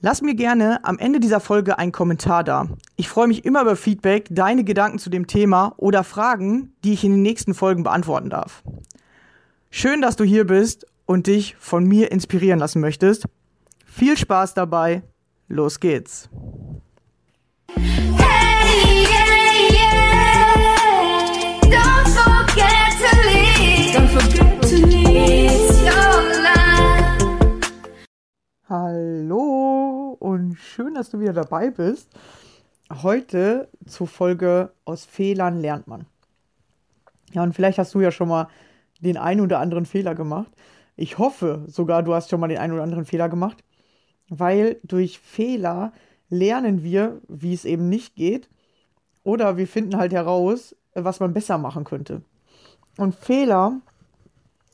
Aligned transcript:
Lass 0.00 0.22
mir 0.22 0.36
gerne 0.36 0.84
am 0.84 0.96
Ende 1.00 1.18
dieser 1.18 1.40
Folge 1.40 1.76
einen 1.76 1.90
Kommentar 1.90 2.44
da. 2.44 2.68
Ich 2.94 3.08
freue 3.08 3.26
mich 3.26 3.44
immer 3.44 3.62
über 3.62 3.74
Feedback, 3.74 4.28
deine 4.30 4.62
Gedanken 4.62 5.00
zu 5.00 5.10
dem 5.10 5.26
Thema 5.26 5.74
oder 5.76 6.04
Fragen, 6.04 6.72
die 6.84 6.92
ich 6.92 7.02
in 7.02 7.10
den 7.10 7.22
nächsten 7.22 7.52
Folgen 7.52 7.82
beantworten 7.82 8.30
darf. 8.30 8.62
Schön, 9.70 10.00
dass 10.00 10.14
du 10.14 10.22
hier 10.22 10.46
bist 10.46 10.86
und 11.04 11.26
dich 11.26 11.56
von 11.58 11.84
mir 11.84 12.12
inspirieren 12.12 12.60
lassen 12.60 12.80
möchtest. 12.80 13.26
Viel 13.86 14.16
Spaß 14.16 14.54
dabei. 14.54 15.02
Los 15.48 15.80
geht's. 15.80 16.28
Hey, 17.74 19.02
yeah, 19.02 19.26
yeah. 19.72 20.54
Don't 21.62 22.06
forget 22.06 22.92
to 23.00 23.16
leave. 23.26 23.96
Don't 23.96 24.10
forget 24.10 24.62
to 24.62 24.76
leave 24.86 25.82
your 25.82 26.22
life. 26.40 27.18
Hallo 28.68 29.77
und 30.18 30.56
schön, 30.56 30.94
dass 30.94 31.10
du 31.10 31.20
wieder 31.20 31.32
dabei 31.32 31.70
bist. 31.70 32.10
Heute 32.90 33.68
zur 33.86 34.06
Folge 34.06 34.72
aus 34.84 35.04
Fehlern 35.04 35.60
lernt 35.60 35.86
man. 35.86 36.06
Ja, 37.32 37.42
und 37.42 37.54
vielleicht 37.54 37.78
hast 37.78 37.94
du 37.94 38.00
ja 38.00 38.10
schon 38.10 38.28
mal 38.28 38.48
den 39.00 39.16
einen 39.16 39.40
oder 39.40 39.60
anderen 39.60 39.86
Fehler 39.86 40.14
gemacht. 40.14 40.50
Ich 40.96 41.18
hoffe 41.18 41.64
sogar, 41.68 42.02
du 42.02 42.14
hast 42.14 42.30
schon 42.30 42.40
mal 42.40 42.48
den 42.48 42.58
einen 42.58 42.72
oder 42.72 42.82
anderen 42.82 43.04
Fehler 43.04 43.28
gemacht, 43.28 43.62
weil 44.28 44.80
durch 44.82 45.18
Fehler 45.18 45.92
lernen 46.30 46.82
wir, 46.82 47.20
wie 47.28 47.54
es 47.54 47.64
eben 47.64 47.88
nicht 47.88 48.16
geht, 48.16 48.48
oder 49.22 49.56
wir 49.56 49.66
finden 49.66 49.96
halt 49.96 50.12
heraus, 50.12 50.74
was 50.94 51.20
man 51.20 51.34
besser 51.34 51.58
machen 51.58 51.84
könnte. 51.84 52.22
Und 52.96 53.14
Fehler 53.14 53.80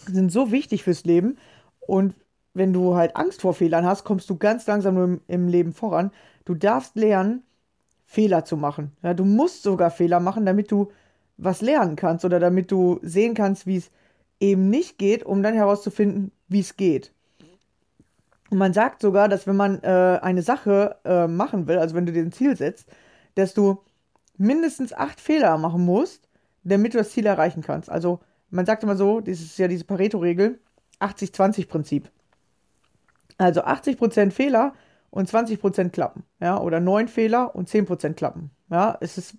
sind 0.06 0.30
so 0.30 0.50
wichtig 0.50 0.84
fürs 0.84 1.04
Leben 1.04 1.36
und 1.80 2.14
wenn 2.54 2.72
du 2.72 2.94
halt 2.94 3.16
Angst 3.16 3.42
vor 3.42 3.52
Fehlern 3.54 3.84
hast, 3.84 4.04
kommst 4.04 4.30
du 4.30 4.36
ganz 4.36 4.66
langsam 4.66 4.96
im, 5.02 5.20
im 5.26 5.48
Leben 5.48 5.72
voran. 5.72 6.10
Du 6.44 6.54
darfst 6.54 6.96
lernen, 6.96 7.42
Fehler 8.06 8.44
zu 8.44 8.56
machen. 8.56 8.92
Ja, 9.02 9.12
du 9.12 9.24
musst 9.24 9.62
sogar 9.62 9.90
Fehler 9.90 10.20
machen, 10.20 10.46
damit 10.46 10.70
du 10.70 10.92
was 11.36 11.60
lernen 11.62 11.96
kannst 11.96 12.24
oder 12.24 12.38
damit 12.38 12.70
du 12.70 13.00
sehen 13.02 13.34
kannst, 13.34 13.66
wie 13.66 13.76
es 13.76 13.90
eben 14.40 14.70
nicht 14.70 14.98
geht, 14.98 15.24
um 15.24 15.42
dann 15.42 15.54
herauszufinden, 15.54 16.30
wie 16.48 16.60
es 16.60 16.76
geht. 16.76 17.12
Und 18.50 18.58
man 18.58 18.72
sagt 18.72 19.00
sogar, 19.00 19.28
dass 19.28 19.46
wenn 19.46 19.56
man 19.56 19.82
äh, 19.82 20.20
eine 20.22 20.42
Sache 20.42 20.96
äh, 21.04 21.26
machen 21.26 21.66
will, 21.66 21.78
also 21.78 21.96
wenn 21.96 22.06
du 22.06 22.12
dir 22.12 22.22
ein 22.22 22.30
Ziel 22.30 22.56
setzt, 22.56 22.88
dass 23.34 23.54
du 23.54 23.80
mindestens 24.36 24.92
acht 24.92 25.20
Fehler 25.20 25.58
machen 25.58 25.84
musst, 25.84 26.28
damit 26.62 26.94
du 26.94 26.98
das 26.98 27.10
Ziel 27.10 27.26
erreichen 27.26 27.62
kannst. 27.62 27.90
Also 27.90 28.20
man 28.50 28.66
sagt 28.66 28.82
immer 28.82 28.96
so, 28.96 29.20
das 29.20 29.40
ist 29.40 29.58
ja 29.58 29.66
diese 29.66 29.84
Pareto-Regel, 29.84 30.60
80-20-Prinzip. 31.00 32.04
Also 33.38 33.62
80% 33.62 34.32
Fehler 34.32 34.74
und 35.10 35.28
20% 35.28 35.92
klappen. 35.92 36.24
Ja, 36.40 36.60
oder 36.60 36.80
9 36.80 37.08
Fehler 37.08 37.54
und 37.54 37.68
10% 37.68 38.16
klappen. 38.16 38.50
Ja, 38.70 38.96
es 39.00 39.18
ist 39.18 39.36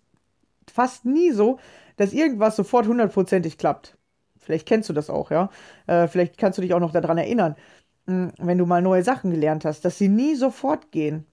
fast 0.72 1.06
nie 1.06 1.32
so, 1.32 1.60
dass 1.98 2.14
irgendwas 2.14 2.56
sofort 2.56 2.88
hundertprozentig 2.88 3.58
klappt. 3.58 3.98
Vielleicht 4.40 4.68
kennst 4.68 4.90
du 4.90 4.94
das 4.94 5.10
auch, 5.10 5.32
ja. 5.32 5.50
Äh, 5.88 6.08
vielleicht 6.08 6.38
kannst 6.38 6.58
du 6.58 6.62
dich 6.62 6.74
auch 6.74 6.80
noch 6.80 6.92
daran 6.92 7.18
erinnern, 7.18 7.56
hm, 8.08 8.32
wenn 8.40 8.58
du 8.58 8.66
mal 8.66 8.82
neue 8.82 9.04
Sachen 9.04 9.32
gelernt 9.32 9.66
hast, 9.66 9.86
dass 9.86 9.98
sie 9.98 10.10
nie 10.10 10.36
sofort 10.36 10.92
gehen. 10.92 11.26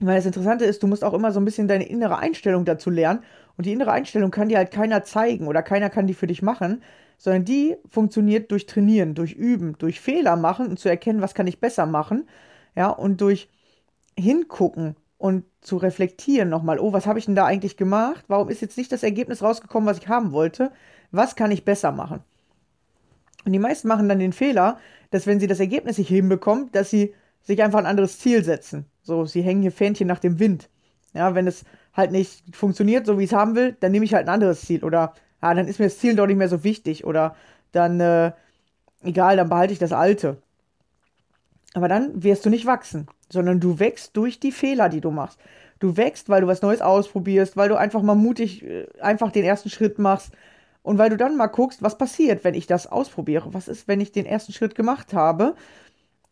Weil 0.00 0.16
das 0.16 0.26
Interessante 0.26 0.64
ist, 0.64 0.82
du 0.82 0.86
musst 0.86 1.04
auch 1.04 1.14
immer 1.14 1.32
so 1.32 1.40
ein 1.40 1.44
bisschen 1.44 1.68
deine 1.68 1.88
innere 1.88 2.18
Einstellung 2.18 2.64
dazu 2.64 2.90
lernen. 2.90 3.22
Und 3.56 3.66
die 3.66 3.72
innere 3.72 3.92
Einstellung 3.92 4.30
kann 4.30 4.48
dir 4.48 4.58
halt 4.58 4.70
keiner 4.72 5.04
zeigen 5.04 5.46
oder 5.46 5.62
keiner 5.62 5.90
kann 5.90 6.06
die 6.06 6.14
für 6.14 6.26
dich 6.26 6.42
machen, 6.42 6.82
sondern 7.22 7.44
die 7.44 7.76
funktioniert 7.88 8.50
durch 8.50 8.66
Trainieren, 8.66 9.14
durch 9.14 9.34
Üben, 9.34 9.76
durch 9.78 10.00
Fehler 10.00 10.34
machen 10.34 10.66
und 10.66 10.80
zu 10.80 10.88
erkennen, 10.88 11.20
was 11.20 11.34
kann 11.34 11.46
ich 11.46 11.60
besser 11.60 11.86
machen. 11.86 12.28
Ja, 12.74 12.88
und 12.88 13.20
durch 13.20 13.48
Hingucken 14.18 14.96
und 15.18 15.44
zu 15.60 15.76
reflektieren 15.76 16.48
nochmal, 16.48 16.80
oh, 16.80 16.92
was 16.92 17.06
habe 17.06 17.20
ich 17.20 17.26
denn 17.26 17.36
da 17.36 17.44
eigentlich 17.44 17.76
gemacht? 17.76 18.24
Warum 18.26 18.48
ist 18.48 18.60
jetzt 18.60 18.76
nicht 18.76 18.90
das 18.90 19.04
Ergebnis 19.04 19.40
rausgekommen, 19.40 19.88
was 19.88 19.98
ich 19.98 20.08
haben 20.08 20.32
wollte? 20.32 20.72
Was 21.12 21.36
kann 21.36 21.52
ich 21.52 21.64
besser 21.64 21.92
machen? 21.92 22.24
Und 23.44 23.52
die 23.52 23.60
meisten 23.60 23.86
machen 23.86 24.08
dann 24.08 24.18
den 24.18 24.32
Fehler, 24.32 24.80
dass 25.12 25.28
wenn 25.28 25.38
sie 25.38 25.46
das 25.46 25.60
Ergebnis 25.60 25.98
nicht 25.98 26.08
hinbekommen, 26.08 26.72
dass 26.72 26.90
sie 26.90 27.14
sich 27.40 27.62
einfach 27.62 27.78
ein 27.78 27.86
anderes 27.86 28.18
Ziel 28.18 28.42
setzen. 28.42 28.86
So, 29.04 29.26
sie 29.26 29.42
hängen 29.42 29.62
hier 29.62 29.70
Fähnchen 29.70 30.08
nach 30.08 30.18
dem 30.18 30.40
Wind. 30.40 30.70
Ja, 31.14 31.36
wenn 31.36 31.46
es 31.46 31.62
halt 31.92 32.10
nicht 32.10 32.56
funktioniert, 32.56 33.06
so 33.06 33.16
wie 33.16 33.24
ich 33.24 33.30
es 33.30 33.36
haben 33.36 33.54
will, 33.54 33.76
dann 33.78 33.92
nehme 33.92 34.04
ich 34.04 34.12
halt 34.12 34.26
ein 34.26 34.34
anderes 34.34 34.62
Ziel. 34.62 34.82
Oder, 34.82 35.14
ah, 35.42 35.54
dann 35.54 35.68
ist 35.68 35.78
mir 35.78 35.86
das 35.86 35.98
Ziel 35.98 36.16
doch 36.16 36.26
nicht 36.26 36.38
mehr 36.38 36.48
so 36.48 36.64
wichtig. 36.64 37.04
Oder 37.04 37.36
dann, 37.72 38.00
äh, 38.00 38.32
egal, 39.02 39.36
dann 39.36 39.50
behalte 39.50 39.74
ich 39.74 39.78
das 39.78 39.92
Alte. 39.92 40.38
Aber 41.74 41.88
dann 41.88 42.22
wirst 42.22 42.46
du 42.46 42.50
nicht 42.50 42.64
wachsen, 42.64 43.06
sondern 43.30 43.60
du 43.60 43.78
wächst 43.78 44.16
durch 44.16 44.40
die 44.40 44.52
Fehler, 44.52 44.88
die 44.88 45.00
du 45.02 45.10
machst. 45.10 45.38
Du 45.78 45.96
wächst, 45.98 46.30
weil 46.30 46.40
du 46.40 46.46
was 46.46 46.62
Neues 46.62 46.80
ausprobierst, 46.80 47.56
weil 47.56 47.68
du 47.68 47.76
einfach 47.76 48.02
mal 48.02 48.14
mutig 48.14 48.62
äh, 48.64 48.86
einfach 49.00 49.30
den 49.30 49.44
ersten 49.44 49.68
Schritt 49.68 49.98
machst, 49.98 50.32
und 50.82 50.98
weil 50.98 51.10
du 51.10 51.16
dann 51.16 51.36
mal 51.36 51.46
guckst, 51.46 51.82
was 51.82 51.96
passiert, 51.96 52.44
wenn 52.44 52.54
ich 52.54 52.66
das 52.66 52.86
ausprobiere. 52.86 53.54
Was 53.54 53.68
ist, 53.68 53.86
wenn 53.88 54.00
ich 54.00 54.12
den 54.12 54.26
ersten 54.26 54.52
Schritt 54.52 54.74
gemacht 54.74 55.14
habe? 55.14 55.54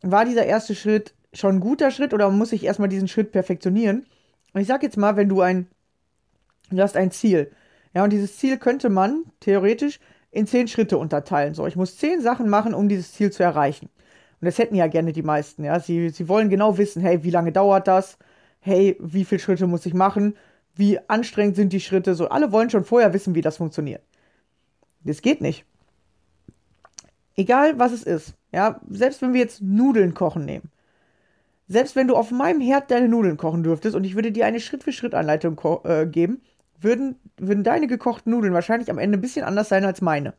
War 0.02 0.24
dieser 0.24 0.44
erste 0.44 0.74
Schritt 0.74 1.14
schon 1.32 1.56
ein 1.56 1.60
guter 1.60 1.90
Schritt 1.90 2.12
oder 2.12 2.30
muss 2.30 2.52
ich 2.52 2.64
erstmal 2.64 2.88
diesen 2.88 3.08
Schritt 3.08 3.32
perfektionieren? 3.32 4.06
Und 4.52 4.60
ich 4.60 4.66
sag 4.66 4.82
jetzt 4.82 4.96
mal, 4.96 5.16
wenn 5.16 5.28
du 5.28 5.40
ein, 5.40 5.68
du 6.70 6.82
hast 6.82 6.96
ein 6.96 7.12
Ziel. 7.12 7.52
Ja, 7.94 8.04
und 8.04 8.10
dieses 8.10 8.36
Ziel 8.36 8.58
könnte 8.58 8.88
man 8.88 9.24
theoretisch 9.40 9.98
in 10.30 10.46
zehn 10.46 10.68
Schritte 10.68 10.98
unterteilen. 10.98 11.54
So, 11.54 11.66
ich 11.66 11.76
muss 11.76 11.96
zehn 11.96 12.20
Sachen 12.20 12.48
machen, 12.48 12.74
um 12.74 12.88
dieses 12.88 13.12
Ziel 13.12 13.32
zu 13.32 13.42
erreichen. 13.42 13.86
Und 14.40 14.46
das 14.46 14.58
hätten 14.58 14.74
ja 14.74 14.86
gerne 14.86 15.12
die 15.12 15.22
meisten. 15.22 15.64
Ja, 15.64 15.80
sie, 15.80 16.10
sie 16.10 16.28
wollen 16.28 16.48
genau 16.48 16.78
wissen, 16.78 17.02
hey, 17.02 17.24
wie 17.24 17.30
lange 17.30 17.52
dauert 17.52 17.88
das? 17.88 18.16
Hey, 18.60 18.96
wie 19.00 19.24
viele 19.24 19.40
Schritte 19.40 19.66
muss 19.66 19.86
ich 19.86 19.94
machen? 19.94 20.36
Wie 20.74 20.98
anstrengend 21.08 21.56
sind 21.56 21.72
die 21.72 21.80
Schritte? 21.80 22.14
So, 22.14 22.28
alle 22.28 22.52
wollen 22.52 22.70
schon 22.70 22.84
vorher 22.84 23.12
wissen, 23.12 23.34
wie 23.34 23.42
das 23.42 23.56
funktioniert. 23.56 24.02
Das 25.02 25.22
geht 25.22 25.40
nicht. 25.40 25.64
Egal, 27.36 27.78
was 27.78 27.92
es 27.92 28.02
ist. 28.02 28.34
Ja, 28.52 28.80
selbst 28.88 29.22
wenn 29.22 29.32
wir 29.32 29.40
jetzt 29.40 29.62
Nudeln 29.62 30.14
kochen 30.14 30.44
nehmen. 30.44 30.70
Selbst 31.68 31.96
wenn 31.96 32.08
du 32.08 32.16
auf 32.16 32.30
meinem 32.30 32.60
Herd 32.60 32.90
deine 32.90 33.08
Nudeln 33.08 33.36
kochen 33.36 33.62
dürftest 33.62 33.94
und 33.94 34.04
ich 34.04 34.14
würde 34.14 34.32
dir 34.32 34.44
eine 34.44 34.60
Schritt-für-Schritt-Anleitung 34.60 35.60
äh, 35.84 36.06
geben, 36.06 36.42
würden, 36.80 37.16
würden 37.38 37.64
deine 37.64 37.86
gekochten 37.86 38.32
Nudeln 38.32 38.54
wahrscheinlich 38.54 38.90
am 38.90 38.98
Ende 38.98 39.18
ein 39.18 39.20
bisschen 39.20 39.44
anders 39.44 39.68
sein 39.68 39.84
als 39.84 40.00
meine. 40.00 40.34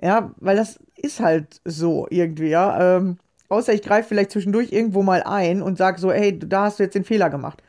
Ja, 0.00 0.32
weil 0.38 0.56
das 0.56 0.78
ist 0.96 1.20
halt 1.20 1.60
so 1.64 2.06
irgendwie, 2.10 2.48
ja. 2.48 2.96
Ähm, 2.98 3.18
außer 3.48 3.72
ich 3.72 3.82
greife 3.82 4.08
vielleicht 4.08 4.30
zwischendurch 4.32 4.72
irgendwo 4.72 5.02
mal 5.02 5.22
ein 5.22 5.62
und 5.62 5.78
sage 5.78 6.00
so, 6.00 6.12
hey, 6.12 6.38
da 6.38 6.64
hast 6.64 6.78
du 6.78 6.84
jetzt 6.84 6.94
den 6.94 7.04
Fehler 7.04 7.30
gemacht. 7.30 7.62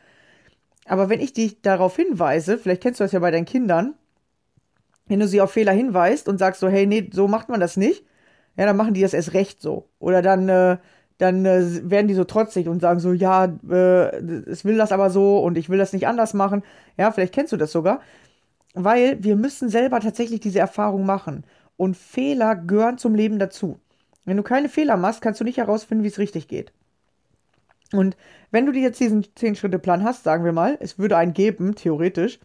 Aber 0.85 1.09
wenn 1.09 1.19
ich 1.19 1.33
dich 1.33 1.61
darauf 1.61 1.95
hinweise, 1.95 2.57
vielleicht 2.57 2.81
kennst 2.81 2.99
du 2.99 3.03
das 3.03 3.11
ja 3.11 3.19
bei 3.19 3.31
deinen 3.31 3.45
Kindern, 3.45 3.95
wenn 5.07 5.19
du 5.19 5.27
sie 5.27 5.41
auf 5.41 5.51
Fehler 5.51 5.71
hinweist 5.71 6.27
und 6.27 6.37
sagst 6.37 6.59
so, 6.59 6.69
hey, 6.69 6.85
nee, 6.85 7.09
so 7.13 7.27
macht 7.27 7.49
man 7.49 7.59
das 7.59 7.77
nicht, 7.77 8.03
ja, 8.57 8.65
dann 8.65 8.77
machen 8.77 8.93
die 8.93 9.01
das 9.01 9.13
erst 9.13 9.33
recht 9.33 9.61
so. 9.61 9.89
Oder 9.99 10.21
dann 10.21 10.49
äh, 10.49 10.77
dann 11.17 11.45
äh, 11.45 11.89
werden 11.89 12.07
die 12.07 12.13
so 12.13 12.23
trotzig 12.23 12.67
und 12.67 12.81
sagen 12.81 12.99
so, 12.99 13.11
ja, 13.11 13.45
äh, 13.69 14.17
es 14.49 14.65
will 14.65 14.77
das 14.77 14.91
aber 14.91 15.09
so 15.09 15.39
und 15.39 15.57
ich 15.57 15.69
will 15.69 15.77
das 15.77 15.93
nicht 15.93 16.07
anders 16.07 16.33
machen. 16.33 16.63
Ja, 16.97 17.11
vielleicht 17.11 17.33
kennst 17.33 17.51
du 17.51 17.57
das 17.57 17.71
sogar. 17.71 18.01
Weil 18.73 19.23
wir 19.23 19.35
müssen 19.35 19.69
selber 19.69 19.99
tatsächlich 19.99 20.39
diese 20.39 20.59
Erfahrung 20.59 21.05
machen. 21.05 21.43
Und 21.75 21.97
Fehler 21.97 22.55
gehören 22.55 22.97
zum 22.97 23.15
Leben 23.15 23.39
dazu. 23.39 23.79
Wenn 24.25 24.37
du 24.37 24.43
keine 24.43 24.69
Fehler 24.69 24.97
machst, 24.97 25.21
kannst 25.21 25.39
du 25.39 25.43
nicht 25.43 25.57
herausfinden, 25.57 26.03
wie 26.03 26.09
es 26.09 26.19
richtig 26.19 26.47
geht. 26.47 26.71
Und 27.93 28.17
wenn 28.51 28.65
du 28.65 28.71
dir 28.71 28.81
jetzt 28.81 28.99
diesen 28.99 29.23
10-Schritte-Plan 29.23 30.03
hast, 30.03 30.23
sagen 30.23 30.43
wir 30.43 30.51
mal, 30.51 30.77
es 30.81 30.99
würde 30.99 31.17
einen 31.17 31.33
geben, 31.33 31.75
theoretisch, 31.75 32.39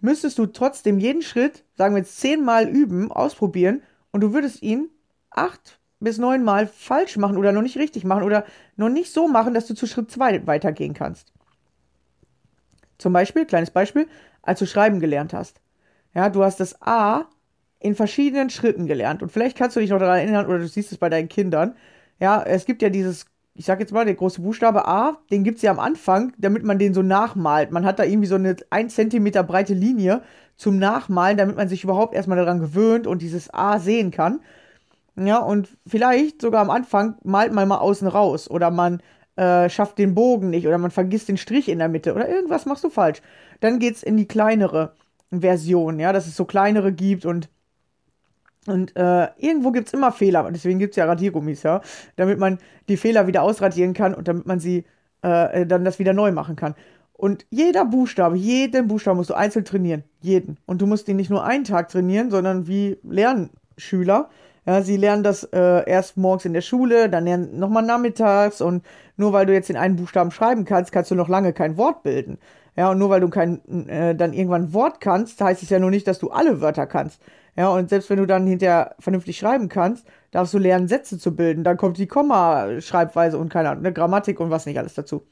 müsstest 0.00 0.38
du 0.38 0.46
trotzdem 0.46 0.98
jeden 0.98 1.22
Schritt, 1.22 1.64
sagen 1.74 1.94
wir 1.94 2.00
jetzt 2.00 2.20
zehnmal 2.20 2.68
üben, 2.68 3.10
ausprobieren 3.10 3.82
und 4.12 4.20
du 4.20 4.32
würdest 4.32 4.62
ihn 4.62 4.90
acht 5.30 5.75
bis 6.00 6.18
neunmal 6.18 6.66
falsch 6.66 7.16
machen 7.16 7.36
oder 7.36 7.52
noch 7.52 7.62
nicht 7.62 7.78
richtig 7.78 8.04
machen 8.04 8.22
oder 8.22 8.44
noch 8.76 8.88
nicht 8.88 9.12
so 9.12 9.28
machen, 9.28 9.54
dass 9.54 9.66
du 9.66 9.74
zu 9.74 9.86
Schritt 9.86 10.10
2 10.10 10.46
weitergehen 10.46 10.94
kannst. 10.94 11.32
Zum 12.98 13.12
Beispiel, 13.12 13.46
kleines 13.46 13.70
Beispiel, 13.70 14.06
als 14.42 14.58
du 14.58 14.66
schreiben 14.66 15.00
gelernt 15.00 15.32
hast. 15.32 15.60
Ja, 16.14 16.28
du 16.30 16.42
hast 16.42 16.60
das 16.60 16.80
A 16.82 17.26
in 17.78 17.94
verschiedenen 17.94 18.50
Schritten 18.50 18.86
gelernt 18.86 19.22
und 19.22 19.30
vielleicht 19.30 19.56
kannst 19.56 19.76
du 19.76 19.80
dich 19.80 19.90
noch 19.90 19.98
daran 19.98 20.18
erinnern 20.18 20.46
oder 20.46 20.58
du 20.58 20.68
siehst 20.68 20.92
es 20.92 20.98
bei 20.98 21.10
deinen 21.10 21.28
Kindern. 21.28 21.76
Ja, 22.18 22.42
es 22.42 22.64
gibt 22.64 22.80
ja 22.80 22.88
dieses, 22.88 23.26
ich 23.54 23.66
sag 23.66 23.80
jetzt 23.80 23.92
mal, 23.92 24.06
der 24.06 24.14
große 24.14 24.40
Buchstabe 24.40 24.88
A, 24.88 25.18
den 25.30 25.44
gibt 25.44 25.56
es 25.56 25.62
ja 25.62 25.70
am 25.70 25.78
Anfang, 25.78 26.32
damit 26.38 26.62
man 26.62 26.78
den 26.78 26.94
so 26.94 27.02
nachmalt. 27.02 27.70
Man 27.70 27.84
hat 27.84 27.98
da 27.98 28.04
irgendwie 28.04 28.28
so 28.28 28.36
eine 28.36 28.56
1 28.70 28.94
cm 28.94 29.30
breite 29.46 29.74
Linie 29.74 30.22
zum 30.56 30.78
Nachmalen, 30.78 31.36
damit 31.36 31.56
man 31.56 31.68
sich 31.68 31.84
überhaupt 31.84 32.14
erstmal 32.14 32.38
daran 32.38 32.60
gewöhnt 32.60 33.06
und 33.06 33.20
dieses 33.20 33.52
A 33.52 33.78
sehen 33.78 34.10
kann. 34.10 34.40
Ja, 35.18 35.38
und 35.38 35.76
vielleicht 35.86 36.42
sogar 36.42 36.60
am 36.60 36.70
Anfang 36.70 37.16
malt 37.24 37.52
man 37.52 37.68
mal 37.68 37.78
außen 37.78 38.06
raus 38.06 38.50
oder 38.50 38.70
man 38.70 39.00
äh, 39.36 39.68
schafft 39.70 39.98
den 39.98 40.14
Bogen 40.14 40.50
nicht 40.50 40.66
oder 40.66 40.78
man 40.78 40.90
vergisst 40.90 41.28
den 41.28 41.38
Strich 41.38 41.68
in 41.68 41.78
der 41.78 41.88
Mitte 41.88 42.14
oder 42.14 42.28
irgendwas 42.28 42.66
machst 42.66 42.84
du 42.84 42.90
falsch. 42.90 43.22
Dann 43.60 43.78
geht's 43.78 44.02
in 44.02 44.16
die 44.16 44.28
kleinere 44.28 44.92
Version, 45.30 45.98
ja, 45.98 46.12
dass 46.12 46.26
es 46.26 46.36
so 46.36 46.44
kleinere 46.44 46.92
gibt 46.92 47.24
und 47.24 47.48
und 48.66 48.96
äh, 48.96 49.28
irgendwo 49.38 49.70
gibt 49.70 49.86
es 49.86 49.94
immer 49.94 50.10
Fehler, 50.10 50.50
deswegen 50.50 50.80
gibt 50.80 50.90
es 50.90 50.96
ja 50.96 51.04
Radiergummis, 51.04 51.62
ja, 51.62 51.82
damit 52.16 52.40
man 52.40 52.58
die 52.88 52.96
Fehler 52.96 53.28
wieder 53.28 53.42
ausradieren 53.42 53.94
kann 53.94 54.12
und 54.12 54.26
damit 54.26 54.44
man 54.44 54.58
sie 54.58 54.84
äh, 55.22 55.64
dann 55.66 55.84
das 55.84 56.00
wieder 56.00 56.12
neu 56.12 56.32
machen 56.32 56.56
kann. 56.56 56.74
Und 57.12 57.46
jeder 57.48 57.84
Buchstabe, 57.84 58.36
jeden 58.36 58.88
Buchstaben 58.88 59.18
musst 59.18 59.30
du 59.30 59.34
einzeln 59.34 59.64
trainieren, 59.64 60.02
jeden. 60.20 60.58
Und 60.66 60.82
du 60.82 60.86
musst 60.86 61.08
ihn 61.08 61.16
nicht 61.16 61.30
nur 61.30 61.44
einen 61.44 61.64
Tag 61.64 61.88
trainieren, 61.88 62.30
sondern 62.30 62.66
wie 62.66 62.98
Lernschüler 63.04 64.28
ja, 64.66 64.82
sie 64.82 64.96
lernen 64.96 65.22
das 65.22 65.44
äh, 65.44 65.88
erst 65.88 66.16
morgens 66.16 66.44
in 66.44 66.52
der 66.52 66.60
Schule, 66.60 67.08
dann 67.08 67.24
lernen 67.24 67.58
nochmal 67.58 67.84
nachmittags 67.84 68.60
und 68.60 68.84
nur 69.16 69.32
weil 69.32 69.46
du 69.46 69.52
jetzt 69.52 69.68
den 69.68 69.76
einen 69.76 69.96
Buchstaben 69.96 70.30
schreiben 70.30 70.64
kannst, 70.64 70.92
kannst 70.92 71.10
du 71.10 71.14
noch 71.14 71.28
lange 71.28 71.52
kein 71.52 71.76
Wort 71.76 72.02
bilden. 72.02 72.38
Ja, 72.76 72.90
und 72.90 72.98
nur 72.98 73.08
weil 73.08 73.20
du 73.20 73.28
kein, 73.30 73.88
äh, 73.88 74.14
dann 74.14 74.32
irgendwann 74.32 74.64
ein 74.64 74.72
Wort 74.74 75.00
kannst, 75.00 75.40
heißt 75.40 75.62
es 75.62 75.70
ja 75.70 75.78
nur 75.78 75.90
nicht, 75.90 76.06
dass 76.06 76.18
du 76.18 76.30
alle 76.30 76.60
Wörter 76.60 76.86
kannst. 76.86 77.22
Ja, 77.56 77.68
und 77.70 77.88
selbst 77.88 78.10
wenn 78.10 78.18
du 78.18 78.26
dann 78.26 78.46
hinterher 78.46 78.94
vernünftig 78.98 79.38
schreiben 79.38 79.68
kannst, 79.70 80.06
darfst 80.30 80.52
du 80.52 80.58
lernen, 80.58 80.88
Sätze 80.88 81.18
zu 81.18 81.34
bilden. 81.34 81.64
Dann 81.64 81.78
kommt 81.78 81.96
die 81.96 82.06
Komma-Schreibweise 82.06 83.38
und 83.38 83.48
keine 83.48 83.70
Ahnung, 83.70 83.84
eine 83.84 83.94
Grammatik 83.94 84.40
und 84.40 84.50
was 84.50 84.66
nicht 84.66 84.78
alles 84.78 84.94
dazu. 84.94 85.22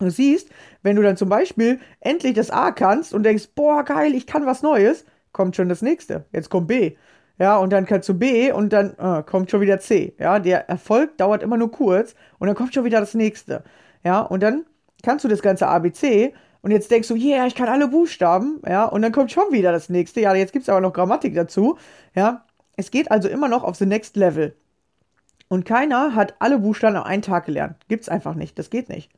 Du 0.00 0.10
siehst, 0.10 0.48
wenn 0.82 0.96
du 0.96 1.02
dann 1.02 1.16
zum 1.16 1.28
Beispiel 1.28 1.78
endlich 2.00 2.34
das 2.34 2.50
A 2.50 2.72
kannst 2.72 3.14
und 3.14 3.22
denkst, 3.22 3.50
boah, 3.54 3.84
geil, 3.84 4.14
ich 4.14 4.26
kann 4.26 4.46
was 4.46 4.62
Neues, 4.62 5.04
kommt 5.32 5.54
schon 5.56 5.68
das 5.68 5.82
nächste. 5.82 6.24
Jetzt 6.32 6.48
kommt 6.50 6.68
B. 6.68 6.96
Ja, 7.40 7.56
und 7.56 7.72
dann 7.72 7.86
kannst 7.86 8.06
du 8.06 8.14
B 8.14 8.52
und 8.52 8.70
dann 8.70 8.94
äh, 8.98 9.22
kommt 9.22 9.50
schon 9.50 9.62
wieder 9.62 9.80
C. 9.80 10.14
Ja, 10.18 10.38
der 10.38 10.68
Erfolg 10.68 11.16
dauert 11.16 11.42
immer 11.42 11.56
nur 11.56 11.70
kurz 11.70 12.14
und 12.38 12.48
dann 12.48 12.54
kommt 12.54 12.74
schon 12.74 12.84
wieder 12.84 13.00
das 13.00 13.14
nächste. 13.14 13.64
Ja, 14.04 14.20
und 14.20 14.42
dann 14.42 14.66
kannst 15.02 15.24
du 15.24 15.28
das 15.28 15.40
ganze 15.40 15.66
ABC 15.66 16.34
und 16.60 16.70
jetzt 16.70 16.90
denkst 16.90 17.08
du, 17.08 17.14
yeah, 17.14 17.46
ich 17.46 17.54
kann 17.54 17.68
alle 17.68 17.88
Buchstaben. 17.88 18.60
Ja, 18.68 18.84
und 18.84 19.00
dann 19.00 19.12
kommt 19.12 19.32
schon 19.32 19.50
wieder 19.52 19.72
das 19.72 19.88
nächste. 19.88 20.20
Ja, 20.20 20.34
jetzt 20.34 20.52
gibt 20.52 20.64
es 20.64 20.68
aber 20.68 20.82
noch 20.82 20.92
Grammatik 20.92 21.34
dazu. 21.34 21.78
Ja, 22.14 22.44
es 22.76 22.90
geht 22.90 23.10
also 23.10 23.26
immer 23.28 23.48
noch 23.48 23.64
auf 23.64 23.76
the 23.76 23.86
next 23.86 24.16
level. 24.16 24.54
Und 25.48 25.64
keiner 25.64 26.14
hat 26.14 26.34
alle 26.40 26.58
Buchstaben 26.58 26.96
an 26.96 27.04
einem 27.04 27.22
Tag 27.22 27.46
gelernt. 27.46 27.76
Gibt's 27.88 28.10
einfach 28.10 28.34
nicht. 28.34 28.58
Das 28.58 28.68
geht 28.68 28.90
nicht. 28.90 29.10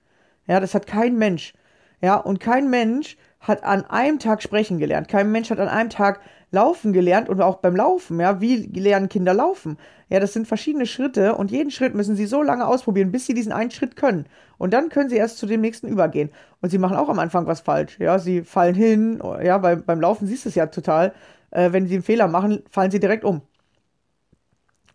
Ja, 0.46 0.60
das 0.60 0.74
hat 0.76 0.86
kein 0.86 1.18
Mensch. 1.18 1.54
Ja, 2.00 2.16
und 2.16 2.38
kein 2.38 2.70
Mensch 2.70 3.16
hat 3.40 3.64
an 3.64 3.84
einem 3.84 4.20
Tag 4.20 4.42
sprechen 4.42 4.78
gelernt. 4.78 5.08
Kein 5.08 5.32
Mensch 5.32 5.50
hat 5.50 5.58
an 5.58 5.68
einem 5.68 5.90
Tag 5.90 6.20
laufen 6.52 6.92
gelernt 6.92 7.28
und 7.28 7.40
auch 7.40 7.56
beim 7.56 7.74
Laufen, 7.74 8.20
ja, 8.20 8.40
wie 8.40 8.56
lernen 8.56 9.08
Kinder 9.08 9.34
laufen? 9.34 9.78
Ja, 10.10 10.20
das 10.20 10.34
sind 10.34 10.46
verschiedene 10.46 10.86
Schritte 10.86 11.34
und 11.34 11.50
jeden 11.50 11.70
Schritt 11.70 11.94
müssen 11.94 12.14
sie 12.14 12.26
so 12.26 12.42
lange 12.42 12.66
ausprobieren, 12.66 13.10
bis 13.10 13.26
sie 13.26 13.34
diesen 13.34 13.52
einen 13.52 13.70
Schritt 13.70 13.96
können. 13.96 14.26
Und 14.58 14.74
dann 14.74 14.90
können 14.90 15.08
sie 15.08 15.16
erst 15.16 15.38
zu 15.38 15.46
dem 15.46 15.62
nächsten 15.62 15.88
übergehen. 15.88 16.30
Und 16.60 16.68
sie 16.68 16.78
machen 16.78 16.96
auch 16.96 17.08
am 17.08 17.18
Anfang 17.18 17.46
was 17.46 17.62
falsch, 17.62 17.98
ja, 17.98 18.18
sie 18.18 18.42
fallen 18.42 18.74
hin, 18.74 19.20
ja, 19.42 19.58
beim, 19.58 19.82
beim 19.82 20.00
Laufen 20.00 20.26
siehst 20.26 20.44
du 20.44 20.50
es 20.50 20.54
ja 20.54 20.66
total. 20.66 21.14
Äh, 21.50 21.72
wenn 21.72 21.86
sie 21.86 21.94
einen 21.94 22.02
Fehler 22.02 22.28
machen, 22.28 22.62
fallen 22.70 22.90
sie 22.90 23.00
direkt 23.00 23.24
um. 23.24 23.42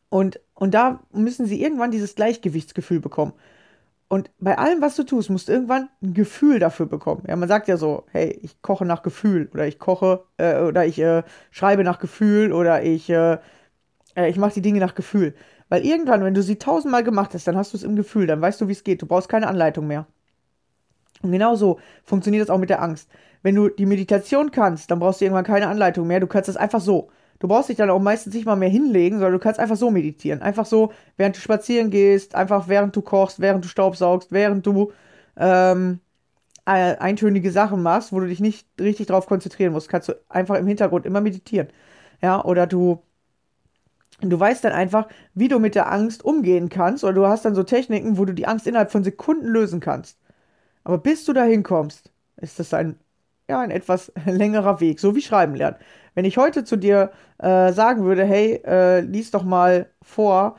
Und, 0.10 0.40
und 0.54 0.74
da 0.74 1.02
müssen 1.12 1.48
sie 1.48 1.62
irgendwann 1.62 1.92
dieses 1.92 2.16
Gleichgewichtsgefühl 2.16 3.00
bekommen. 3.00 3.34
Und 4.10 4.32
bei 4.40 4.58
allem, 4.58 4.82
was 4.82 4.96
du 4.96 5.04
tust, 5.04 5.30
musst 5.30 5.50
du 5.50 5.52
irgendwann 5.52 5.90
ein 6.02 6.14
Gefühl 6.14 6.60
dafür 6.60 6.86
bekommen. 6.86 7.24
Ja, 7.28 7.36
man 7.36 7.50
sagt 7.50 7.68
ja 7.68 7.76
so, 7.76 8.06
hey, 8.12 8.40
ich 8.42 8.62
koche 8.62 8.86
nach 8.86 9.04
Gefühl 9.04 9.50
oder 9.54 9.68
ich 9.68 9.80
koche 9.80 10.24
äh, 10.38 10.62
oder 10.62 10.86
ich 10.86 11.00
äh, 11.00 11.24
schreibe 11.52 11.84
nach 11.84 12.00
Gefühl 12.00 12.54
oder 12.54 12.84
ich, 12.84 13.10
äh, 13.10 13.38
äh 14.16 14.30
ich 14.30 14.38
mache 14.38 14.54
die 14.54 14.62
Dinge 14.62 14.80
nach 14.80 14.96
Gefühl. 14.96 15.36
Weil 15.68 15.86
irgendwann, 15.86 16.24
wenn 16.24 16.34
du 16.34 16.42
sie 16.42 16.58
tausendmal 16.58 17.04
gemacht 17.04 17.34
hast, 17.34 17.48
dann 17.48 17.58
hast 17.58 17.74
du 17.74 17.78
es 17.78 17.84
im 17.84 17.98
Gefühl, 17.98 18.28
dann 18.28 18.42
weißt 18.42 18.62
du, 18.62 18.70
wie 18.70 18.74
es 18.74 18.86
geht. 18.86 19.02
Du 19.02 19.06
brauchst 19.08 19.28
keine 19.28 19.48
Anleitung 19.48 19.88
mehr. 19.88 20.08
Und 21.22 21.32
genau 21.32 21.56
so 21.56 21.80
funktioniert 22.04 22.44
das 22.44 22.50
auch 22.50 22.60
mit 22.60 22.70
der 22.70 22.82
Angst. 22.82 23.10
Wenn 23.42 23.56
du 23.56 23.68
die 23.70 23.86
Meditation 23.86 24.52
kannst, 24.52 24.90
dann 24.90 25.00
brauchst 25.00 25.20
du 25.20 25.26
irgendwann 25.26 25.44
keine 25.44 25.68
Anleitung 25.68 26.08
mehr. 26.08 26.22
Du 26.22 26.28
kannst 26.28 26.48
es 26.50 26.58
einfach 26.58 26.80
so. 26.80 27.10
Du 27.40 27.48
brauchst 27.48 27.70
dich 27.70 27.78
dann 27.78 27.90
auch 27.90 28.00
meistens 28.00 28.34
nicht 28.34 28.46
mal 28.46 28.56
mehr 28.56 28.70
hinlegen, 28.70 29.18
sondern 29.18 29.34
du 29.34 29.40
kannst 29.40 29.60
einfach 29.60 29.76
so 29.78 29.92
meditieren. 29.92 30.42
Einfach 30.42 30.66
so, 30.66 30.92
während 31.18 31.36
du 31.38 31.42
spazieren 31.42 31.90
gehst, 31.92 32.36
einfach 32.36 32.68
während 32.68 32.96
du 32.96 33.02
kochst, 33.02 33.40
während 33.40 33.64
du 33.64 33.70
staubsaugst, 33.70 34.32
während 34.32 34.66
du 34.66 34.92
ähm, 35.38 36.00
eintönige 36.66 37.52
Sachen 37.52 37.84
machst, 37.84 38.14
wo 38.14 38.20
du 38.20 38.28
dich 38.28 38.40
nicht 38.42 38.68
richtig 38.80 39.08
drauf 39.08 39.28
konzentrieren 39.28 39.74
musst, 39.74 39.90
kannst 39.90 40.10
du 40.10 40.14
einfach 40.30 40.56
im 40.58 40.68
Hintergrund 40.68 41.06
immer 41.06 41.22
meditieren. 41.22 41.70
Ja, 42.22 42.44
oder 42.44 42.68
du 42.68 43.04
du 44.22 44.40
weißt 44.40 44.64
dann 44.64 44.74
einfach, 44.74 45.08
wie 45.34 45.48
du 45.48 45.60
mit 45.60 45.76
der 45.76 45.92
Angst 45.92 46.24
umgehen 46.26 46.70
kannst, 46.70 47.04
oder 47.04 47.14
du 47.14 47.28
hast 47.28 47.46
dann 47.46 47.56
so 47.56 47.64
Techniken, 47.64 48.18
wo 48.18 48.26
du 48.26 48.34
die 48.34 48.48
Angst 48.48 48.68
innerhalb 48.68 48.92
von 48.92 49.04
Sekunden 49.04 49.48
lösen 49.48 49.80
kannst. 49.80 50.18
Aber 50.86 50.98
bis 51.00 51.26
du 51.26 51.34
dahin 51.34 51.64
kommst, 51.64 52.12
ist 52.38 52.60
das 52.60 52.74
ein 52.74 52.98
ja, 53.50 53.62
ein 53.62 53.72
etwas 53.72 54.12
längerer 54.26 54.82
Weg, 54.82 55.00
so 55.00 55.16
wie 55.16 55.22
Schreiben 55.22 55.56
lernen. 55.56 55.78
Wenn 56.18 56.26
ich 56.26 56.40
heute 56.40 56.64
zu 56.64 56.78
dir 56.78 57.12
äh, 57.38 57.72
sagen 57.74 58.04
würde, 58.04 58.26
hey, 58.26 58.60
äh, 58.66 59.02
lies 59.02 59.30
doch 59.30 59.44
mal 59.44 59.86
vor, 60.02 60.58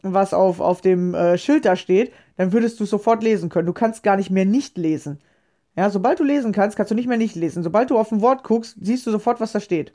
was 0.00 0.32
auf, 0.32 0.60
auf 0.60 0.80
dem 0.80 1.12
äh, 1.12 1.36
Schild 1.36 1.66
da 1.66 1.76
steht, 1.76 2.10
dann 2.38 2.54
würdest 2.54 2.80
du 2.80 2.86
sofort 2.86 3.22
lesen 3.22 3.50
können. 3.50 3.66
Du 3.66 3.74
kannst 3.74 4.02
gar 4.02 4.16
nicht 4.16 4.30
mehr 4.30 4.46
nicht 4.46 4.78
lesen. 4.78 5.20
Ja, 5.76 5.90
sobald 5.90 6.20
du 6.20 6.24
lesen 6.24 6.52
kannst, 6.52 6.78
kannst 6.78 6.90
du 6.90 6.94
nicht 6.94 7.06
mehr 7.06 7.18
nicht 7.18 7.34
lesen. 7.34 7.62
Sobald 7.62 7.90
du 7.90 7.98
auf 7.98 8.12
ein 8.12 8.22
Wort 8.22 8.44
guckst, 8.44 8.78
siehst 8.80 9.06
du 9.06 9.10
sofort, 9.10 9.42
was 9.42 9.52
da 9.52 9.60
steht. 9.60 9.92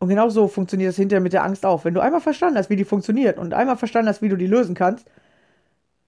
Und 0.00 0.08
genau 0.08 0.28
so 0.28 0.48
funktioniert 0.48 0.88
das 0.88 0.96
hinterher 0.96 1.22
mit 1.22 1.34
der 1.34 1.44
Angst 1.44 1.64
auch. 1.64 1.84
Wenn 1.84 1.94
du 1.94 2.00
einmal 2.00 2.20
verstanden 2.20 2.58
hast, 2.58 2.68
wie 2.68 2.74
die 2.74 2.84
funktioniert 2.84 3.38
und 3.38 3.54
einmal 3.54 3.76
verstanden 3.76 4.08
hast, 4.08 4.22
wie 4.22 4.28
du 4.28 4.36
die 4.36 4.48
lösen 4.48 4.74
kannst, 4.74 5.08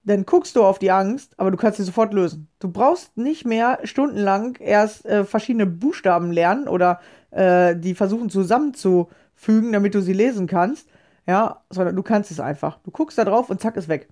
dann 0.07 0.25
guckst 0.25 0.55
du 0.55 0.63
auf 0.63 0.79
die 0.79 0.91
Angst, 0.91 1.33
aber 1.37 1.51
du 1.51 1.57
kannst 1.57 1.77
sie 1.77 1.83
sofort 1.83 2.13
lösen. 2.13 2.47
Du 2.59 2.71
brauchst 2.71 3.17
nicht 3.17 3.45
mehr 3.45 3.79
stundenlang 3.83 4.55
erst 4.55 5.05
äh, 5.05 5.25
verschiedene 5.25 5.65
Buchstaben 5.65 6.31
lernen 6.31 6.69
oder 6.69 7.01
äh, 7.31 7.75
die 7.75 7.93
versuchen 7.93 8.29
zusammenzufügen, 8.29 9.73
damit 9.73 9.95
du 9.95 10.01
sie 10.01 10.13
lesen 10.13 10.47
kannst, 10.47 10.87
ja, 11.25 11.61
sondern 11.69 11.97
du 11.97 12.03
kannst 12.03 12.31
es 12.31 12.39
einfach. 12.39 12.79
Du 12.85 12.91
guckst 12.91 13.17
da 13.17 13.25
drauf 13.25 13.49
und 13.49 13.59
zack, 13.59 13.75
ist 13.75 13.89
weg. 13.89 14.07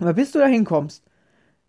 Aber 0.00 0.12
bis 0.12 0.32
du 0.32 0.40
da 0.40 0.46
hinkommst, 0.46 1.04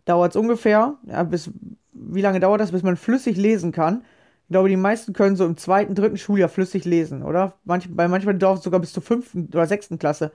dauert 0.04 0.32
es 0.32 0.36
ungefähr, 0.36 0.96
ja, 1.06 1.22
bis, 1.22 1.50
wie 1.92 2.22
lange 2.22 2.40
dauert 2.40 2.60
das, 2.60 2.72
bis 2.72 2.82
man 2.82 2.96
flüssig 2.96 3.36
lesen 3.36 3.70
kann? 3.70 4.02
Ich 4.48 4.50
glaube, 4.50 4.68
die 4.68 4.76
meisten 4.76 5.12
können 5.12 5.36
so 5.36 5.46
im 5.46 5.56
zweiten, 5.56 5.94
dritten 5.94 6.18
Schuljahr 6.18 6.48
flüssig 6.48 6.84
lesen, 6.84 7.22
oder? 7.22 7.54
Manch, 7.64 7.86
bei 7.88 8.08
manchmal 8.08 8.34
dauert 8.36 8.58
es 8.58 8.64
sogar 8.64 8.80
bis 8.80 8.92
zur 8.92 9.04
fünften 9.04 9.46
oder 9.52 9.66
sechsten 9.66 10.00
Klasse. 10.00 10.32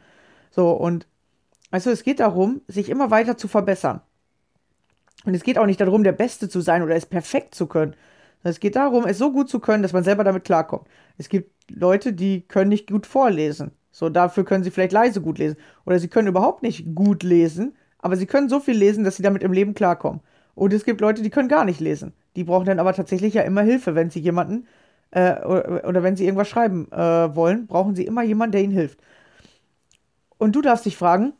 So, 0.51 0.71
und 0.71 1.05
also 1.71 1.89
es 1.89 2.03
geht 2.03 2.19
darum, 2.19 2.61
sich 2.67 2.89
immer 2.89 3.09
weiter 3.11 3.37
zu 3.37 3.47
verbessern. 3.47 4.01
Und 5.25 5.33
es 5.33 5.43
geht 5.43 5.57
auch 5.57 5.65
nicht 5.65 5.81
darum, 5.81 6.03
der 6.03 6.11
Beste 6.11 6.49
zu 6.49 6.61
sein 6.61 6.83
oder 6.83 6.95
es 6.95 7.05
perfekt 7.05 7.55
zu 7.55 7.67
können. 7.67 7.95
Es 8.43 8.59
geht 8.59 8.75
darum, 8.75 9.05
es 9.05 9.17
so 9.17 9.31
gut 9.31 9.49
zu 9.49 9.59
können, 9.59 9.83
dass 9.83 9.93
man 9.93 10.03
selber 10.03 10.23
damit 10.23 10.43
klarkommt. 10.43 10.87
Es 11.17 11.29
gibt 11.29 11.51
Leute, 11.69 12.13
die 12.13 12.41
können 12.41 12.69
nicht 12.69 12.89
gut 12.89 13.05
vorlesen. 13.05 13.71
So, 13.91 14.09
dafür 14.09 14.45
können 14.45 14.63
sie 14.63 14.71
vielleicht 14.71 14.93
leise 14.93 15.21
gut 15.21 15.37
lesen. 15.37 15.57
Oder 15.85 15.99
sie 15.99 16.07
können 16.07 16.27
überhaupt 16.27 16.63
nicht 16.63 16.95
gut 16.95 17.23
lesen, 17.23 17.75
aber 17.99 18.15
sie 18.15 18.25
können 18.25 18.49
so 18.49 18.59
viel 18.59 18.75
lesen, 18.75 19.03
dass 19.03 19.17
sie 19.17 19.23
damit 19.23 19.43
im 19.43 19.53
Leben 19.53 19.73
klarkommen. 19.73 20.21
Und 20.55 20.73
es 20.73 20.85
gibt 20.85 21.01
Leute, 21.01 21.21
die 21.21 21.29
können 21.29 21.49
gar 21.49 21.65
nicht 21.65 21.79
lesen. 21.79 22.13
Die 22.35 22.43
brauchen 22.43 22.65
dann 22.65 22.79
aber 22.79 22.93
tatsächlich 22.93 23.33
ja 23.33 23.43
immer 23.43 23.61
Hilfe, 23.61 23.95
wenn 23.95 24.09
sie 24.09 24.19
jemanden 24.19 24.67
äh, 25.11 25.43
oder, 25.43 25.87
oder, 25.87 26.03
wenn 26.03 26.15
sie 26.15 26.23
irgendwas 26.25 26.47
schreiben 26.47 26.91
äh, 26.91 27.35
wollen, 27.35 27.67
brauchen 27.67 27.95
sie 27.95 28.05
immer 28.05 28.23
jemanden, 28.23 28.53
der 28.53 28.61
ihnen 28.61 28.73
hilft. 28.73 28.99
Und 30.37 30.55
du 30.55 30.61
darfst 30.61 30.85
dich 30.85 30.97
fragen, 30.97 31.33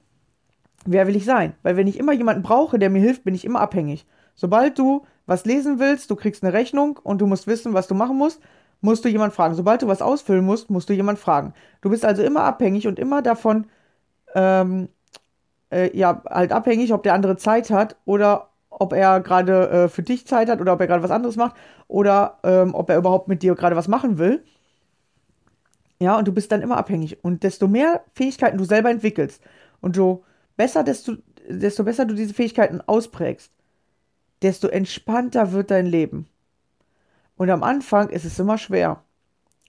wer 0.86 1.08
will 1.08 1.16
ich 1.16 1.26
sein? 1.26 1.54
Weil 1.64 1.78
wenn 1.78 1.88
ich 1.88 2.00
immer 2.00 2.14
jemanden 2.14 2.44
brauche, 2.44 2.80
der 2.80 2.90
mir 2.90 3.02
hilft, 3.02 3.24
bin 3.24 3.36
ich 3.36 3.46
immer 3.46 3.60
abhängig. 3.60 4.06
Sobald 4.36 4.78
du 4.80 5.06
was 5.26 5.46
lesen 5.46 5.80
willst, 5.80 6.10
du 6.10 6.16
kriegst 6.16 6.44
eine 6.44 6.54
Rechnung 6.54 7.00
und 7.04 7.20
du 7.22 7.28
musst 7.28 7.48
wissen, 7.48 7.74
was 7.74 7.88
du 7.88 7.96
machen 7.96 8.18
musst, 8.18 8.42
musst 8.82 9.06
du 9.06 9.10
jemanden 9.10 9.36
fragen. 9.36 9.56
Sobald 9.56 9.82
du 9.82 9.88
was 9.88 10.02
ausfüllen 10.02 10.46
musst, 10.46 10.70
musst 10.70 10.90
du 10.90 10.94
jemanden 10.94 11.22
fragen. 11.22 11.54
Du 11.82 11.90
bist 11.90 12.04
also 12.04 12.24
immer 12.24 12.44
abhängig 12.44 12.88
und 12.88 13.00
immer 13.00 13.22
davon, 13.22 13.68
ähm, 14.34 14.90
äh, 15.72 15.96
ja, 15.96 16.22
halt 16.30 16.52
abhängig, 16.52 16.94
ob 16.94 17.04
der 17.04 17.14
andere 17.14 17.38
Zeit 17.38 17.70
hat 17.70 17.96
oder 18.06 18.50
ob 18.70 18.94
er 18.94 19.20
gerade 19.20 19.70
äh, 19.70 19.90
für 19.90 20.02
dich 20.02 20.26
Zeit 20.26 20.50
hat 20.50 20.60
oder 20.62 20.74
ob 20.74 20.82
er 20.82 20.88
gerade 20.88 21.04
was 21.04 21.12
anderes 21.12 21.36
macht 21.36 21.56
oder 21.88 22.40
ähm, 22.44 22.74
ob 22.74 22.90
er 22.90 22.98
überhaupt 22.98 23.28
mit 23.28 23.44
dir 23.44 23.56
gerade 23.56 23.76
was 23.76 23.88
machen 23.88 24.18
will. 24.18 24.44
Ja, 26.00 26.18
und 26.18 26.28
du 26.28 26.32
bist 26.32 26.52
dann 26.52 26.64
immer 26.64 26.78
abhängig. 26.78 27.24
Und 27.24 27.44
desto 27.44 27.68
mehr 27.68 28.04
Fähigkeiten 28.14 28.58
du 28.58 28.64
selber 28.64 28.90
entwickelst 28.90 29.44
und 29.82 29.96
du 29.96 30.24
besser, 30.62 30.84
desto, 30.84 31.14
desto 31.50 31.84
besser 31.84 32.06
du 32.06 32.14
diese 32.14 32.36
Fähigkeiten 32.36 32.82
ausprägst, 32.86 33.52
desto 34.44 34.68
entspannter 34.68 35.54
wird 35.54 35.72
dein 35.72 35.88
Leben. 35.88 36.28
Und 37.36 37.50
am 37.50 37.64
Anfang 37.64 38.10
ist 38.10 38.26
es 38.26 38.38
immer 38.38 38.60
schwer. 38.60 39.02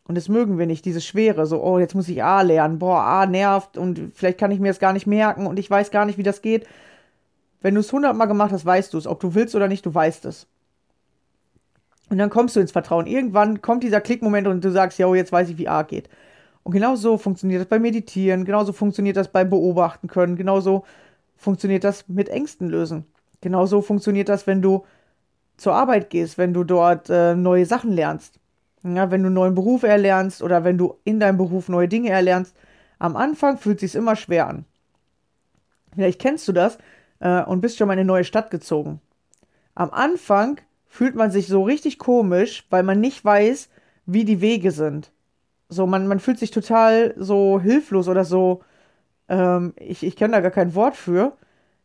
Und 0.05 0.17
das 0.17 0.29
mögen 0.29 0.59
wir 0.59 0.67
nicht, 0.67 0.85
diese 0.85 1.01
Schwere, 1.01 1.47
so, 1.47 1.63
oh, 1.65 1.79
jetzt 1.79 1.95
muss 1.95 2.09
ich 2.09 2.23
A 2.23 2.43
lernen, 2.43 2.79
boah, 2.79 3.01
A 3.01 3.25
nervt 3.25 3.79
und 3.79 4.13
vielleicht 4.15 4.37
kann 4.37 4.51
ich 4.51 4.61
mir 4.61 4.69
das 4.69 4.81
gar 4.81 4.93
nicht 4.93 5.07
merken 5.07 5.47
und 5.47 5.59
ich 5.59 5.71
weiß 5.71 5.91
gar 5.91 6.05
nicht, 6.05 6.19
wie 6.19 6.23
das 6.25 6.43
geht. 6.43 6.67
Wenn 7.63 7.75
du 7.75 7.81
es 7.81 7.91
hundertmal 7.91 8.29
gemacht 8.29 8.53
hast, 8.53 8.67
weißt 8.67 8.93
du 8.93 8.99
es. 8.99 9.07
Ob 9.07 9.19
du 9.21 9.35
willst 9.35 9.55
oder 9.55 9.69
nicht, 9.69 9.87
du 9.87 9.95
weißt 9.95 10.27
es. 10.27 10.47
Und 12.11 12.19
dann 12.19 12.29
kommst 12.29 12.55
du 12.55 12.61
ins 12.61 12.73
Vertrauen. 12.73 13.07
Irgendwann 13.07 13.63
kommt 13.63 13.83
dieser 13.83 14.03
Klickmoment 14.03 14.47
und 14.47 14.63
du 14.63 14.71
sagst, 14.71 14.99
ja, 14.99 15.07
oh, 15.07 15.15
jetzt 15.15 15.33
weiß 15.33 15.49
ich, 15.49 15.57
wie 15.57 15.69
A 15.69 15.85
geht. 15.85 16.11
Und 16.65 16.73
genau 16.73 16.95
so 16.97 17.19
funktioniert 17.19 17.63
das 17.63 17.69
beim 17.69 17.83
Meditieren, 17.83 18.45
genauso 18.45 18.73
funktioniert 18.73 19.17
das 19.17 19.29
beim 19.29 19.51
Beobachten 19.51 20.07
können, 20.07 20.37
genauso 20.37 20.85
funktioniert 21.37 21.85
das 21.85 22.09
mit 22.09 22.29
Ängsten 22.29 22.69
lösen. 22.69 23.05
Genauso 23.41 23.83
funktioniert 23.83 24.29
das, 24.29 24.47
wenn 24.47 24.63
du 24.63 24.85
zur 25.57 25.75
Arbeit 25.75 26.11
gehst, 26.11 26.39
wenn 26.39 26.55
du 26.55 26.65
dort 26.65 27.11
äh, 27.11 27.35
neue 27.35 27.67
Sachen 27.67 27.93
lernst. 27.93 28.39
Ja, 28.85 29.11
wenn 29.11 29.23
du 29.23 29.27
einen 29.27 29.35
neuen 29.35 29.55
Beruf 29.55 29.85
erlernst 29.85 30.43
oder 30.43 30.65
wenn 30.65 30.79
du 30.79 30.97
in 31.05 31.21
deinem 31.21 31.37
Beruf 31.37 31.69
neue 31.69 31.89
Dinge 31.89 32.11
erlernst. 32.11 32.57
Am 32.99 33.17
Anfang 33.17 33.59
fühlt 33.59 33.83
es 33.83 33.93
sich 33.93 33.99
immer 33.99 34.17
schwer 34.17 34.49
an. 34.49 34.65
Vielleicht 35.95 36.21
kennst 36.21 36.49
du 36.49 36.53
das 36.53 36.79
äh, 37.21 37.43
und 37.43 37.61
bist 37.61 37.79
schon 37.79 37.87
mal 37.87 37.95
in 37.95 38.01
eine 38.01 38.07
neue 38.07 38.25
Stadt 38.25 38.51
gezogen. 38.51 39.01
Am 39.75 39.91
Anfang 39.91 40.61
fühlt 40.87 41.15
man 41.15 41.31
sich 41.31 41.47
so 41.47 41.63
richtig 41.63 41.99
komisch, 41.99 42.67
weil 42.71 42.83
man 42.83 43.01
nicht 43.01 43.25
weiß, 43.25 43.69
wie 44.07 44.25
die 44.25 44.41
Wege 44.41 44.71
sind. 44.71 45.13
So, 45.73 45.87
man, 45.87 46.07
man 46.07 46.21
fühlt 46.21 46.39
sich 46.39 46.51
total 46.51 47.15
so 47.19 47.61
hilflos 47.61 48.09
oder 48.09 48.25
so. 48.25 48.63
Ähm, 49.29 49.75
ich 49.79 50.05
ich 50.05 50.17
kenne 50.17 50.35
da 50.35 50.41
gar 50.41 50.51
kein 50.53 50.75
Wort 50.75 50.97
für. 50.97 51.37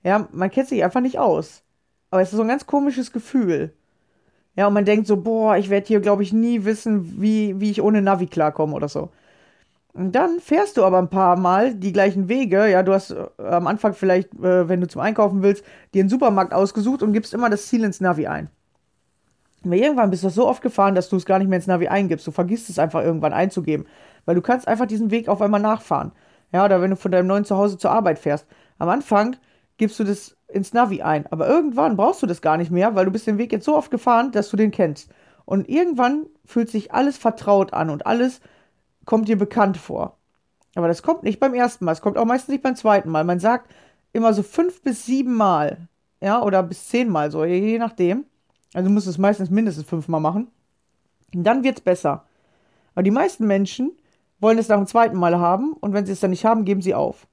Ja, 0.03 0.27
man 0.33 0.51
kennt 0.51 0.69
sich 0.69 0.83
einfach 0.83 1.01
nicht 1.01 1.19
aus. 1.19 1.63
Aber 2.11 2.21
es 2.21 2.31
ist 2.31 2.37
so 2.37 2.43
ein 2.43 2.49
ganz 2.49 2.67
komisches 2.67 3.11
Gefühl. 3.13 3.73
Ja, 4.55 4.67
und 4.67 4.73
man 4.73 4.85
denkt 4.85 5.07
so, 5.07 5.17
boah, 5.17 5.57
ich 5.57 5.69
werde 5.69 5.87
hier, 5.87 6.01
glaube 6.01 6.23
ich, 6.23 6.33
nie 6.33 6.65
wissen, 6.65 7.21
wie, 7.21 7.59
wie 7.61 7.71
ich 7.71 7.81
ohne 7.81 8.01
Navi 8.01 8.27
klarkomme 8.27 8.73
oder 8.75 8.89
so. 8.89 9.11
Und 9.93 10.13
dann 10.13 10.39
fährst 10.39 10.77
du 10.77 10.85
aber 10.85 10.99
ein 10.99 11.09
paar 11.09 11.37
Mal 11.37 11.75
die 11.75 11.93
gleichen 11.93 12.29
Wege. 12.29 12.69
Ja, 12.69 12.83
du 12.83 12.93
hast 12.93 13.11
äh, 13.11 13.27
am 13.39 13.67
Anfang 13.67 13.93
vielleicht, 13.93 14.33
äh, 14.35 14.69
wenn 14.69 14.81
du 14.81 14.87
zum 14.87 15.01
Einkaufen 15.01 15.43
willst, 15.43 15.65
dir 15.93 16.01
einen 16.01 16.09
Supermarkt 16.09 16.53
ausgesucht 16.53 17.03
und 17.03 17.13
gibst 17.13 17.33
immer 17.33 17.49
das 17.49 17.67
Ziel 17.67 17.83
ins 17.83 18.01
Navi 18.01 18.27
ein. 18.27 18.49
Aber 19.63 19.75
irgendwann 19.75 20.09
bist 20.09 20.23
du 20.23 20.29
so 20.29 20.47
oft 20.47 20.61
gefahren, 20.61 20.95
dass 20.95 21.09
du 21.09 21.15
es 21.15 21.25
gar 21.25 21.39
nicht 21.39 21.47
mehr 21.47 21.57
ins 21.57 21.67
Navi 21.67 21.87
eingibst. 21.87 22.25
Du 22.27 22.31
vergisst 22.31 22.69
es 22.69 22.79
einfach 22.79 23.03
irgendwann 23.03 23.33
einzugeben. 23.33 23.87
Weil 24.25 24.35
du 24.35 24.41
kannst 24.41 24.67
einfach 24.67 24.85
diesen 24.85 25.11
Weg 25.11 25.29
auf 25.29 25.41
einmal 25.41 25.61
nachfahren. 25.61 26.11
Ja, 26.53 26.63
oder 26.65 26.81
wenn 26.81 26.91
du 26.91 26.95
von 26.95 27.11
deinem 27.11 27.27
neuen 27.27 27.45
Zuhause 27.45 27.77
zur 27.77 27.91
Arbeit 27.91 28.19
fährst. 28.19 28.45
Am 28.77 28.89
Anfang 28.89 29.35
gibst 29.77 29.99
du 29.99 30.03
das 30.03 30.37
ins 30.47 30.73
Navi 30.73 31.01
ein. 31.01 31.25
Aber 31.31 31.47
irgendwann 31.47 31.97
brauchst 31.97 32.21
du 32.21 32.27
das 32.27 32.41
gar 32.41 32.57
nicht 32.57 32.71
mehr, 32.71 32.95
weil 32.95 33.05
du 33.05 33.11
bist 33.11 33.27
den 33.27 33.37
Weg 33.37 33.51
jetzt 33.51 33.65
so 33.65 33.75
oft 33.75 33.91
gefahren, 33.91 34.31
dass 34.31 34.49
du 34.49 34.57
den 34.57 34.71
kennst. 34.71 35.09
Und 35.45 35.69
irgendwann 35.69 36.27
fühlt 36.45 36.69
sich 36.69 36.93
alles 36.93 37.17
vertraut 37.17 37.73
an 37.73 37.89
und 37.89 38.05
alles 38.05 38.41
kommt 39.05 39.27
dir 39.27 39.37
bekannt 39.37 39.77
vor. 39.77 40.17
Aber 40.75 40.87
das 40.87 41.01
kommt 41.01 41.23
nicht 41.23 41.39
beim 41.39 41.53
ersten 41.53 41.85
Mal. 41.85 41.93
Es 41.93 42.01
kommt 42.01 42.17
auch 42.17 42.25
meistens 42.25 42.49
nicht 42.49 42.63
beim 42.63 42.75
zweiten 42.75 43.09
Mal. 43.09 43.23
Man 43.23 43.39
sagt 43.39 43.71
immer 44.13 44.33
so 44.33 44.43
fünf 44.43 44.81
bis 44.81 45.05
sieben 45.05 45.33
Mal. 45.33 45.87
Ja, 46.21 46.41
oder 46.41 46.63
bis 46.63 46.89
zehn 46.89 47.09
Mal 47.09 47.31
so, 47.31 47.45
je 47.45 47.79
nachdem. 47.79 48.25
Also 48.77 48.89
du 48.89 48.93
musst 48.93 49.07
es 49.07 49.17
meistens 49.17 49.49
mindestens 49.49 49.87
fünfmal 49.87 50.21
machen. 50.21 50.51
Und 51.33 51.43
dann 51.43 51.63
wird 51.63 51.79
es 51.79 51.83
besser. 51.83 52.25
Aber 52.93 53.01
die 53.01 53.09
meisten 53.09 53.47
Menschen 53.47 53.91
wollen 54.39 54.59
es 54.59 54.67
nach 54.67 54.77
dem 54.77 54.85
zweiten 54.85 55.17
Mal 55.17 55.39
haben 55.39 55.73
und 55.73 55.93
wenn 55.93 56.05
sie 56.05 56.11
es 56.11 56.19
dann 56.19 56.29
nicht 56.29 56.45
haben, 56.45 56.63
geben 56.63 56.83
sie 56.83 56.93
auf. 56.93 57.25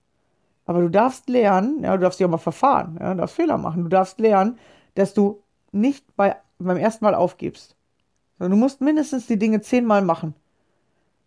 Aber 0.64 0.80
du 0.80 0.88
darfst 0.88 1.28
lernen, 1.28 1.82
ja, 1.82 1.94
du 1.94 2.00
darfst 2.00 2.18
dich 2.18 2.24
auch 2.24 2.30
mal 2.30 2.38
verfahren, 2.38 2.96
ja, 2.98 3.12
du 3.12 3.18
darfst 3.18 3.36
Fehler 3.36 3.58
machen. 3.58 3.82
Du 3.82 3.90
darfst 3.90 4.18
lernen, 4.20 4.58
dass 4.94 5.12
du 5.12 5.42
nicht 5.70 6.16
bei, 6.16 6.34
beim 6.58 6.78
ersten 6.78 7.04
Mal 7.04 7.14
aufgibst. 7.14 7.76
Sondern 8.38 8.52
du 8.52 8.64
musst 8.64 8.80
mindestens 8.80 9.26
die 9.26 9.38
Dinge 9.38 9.60
zehnmal 9.60 10.00
machen. 10.00 10.34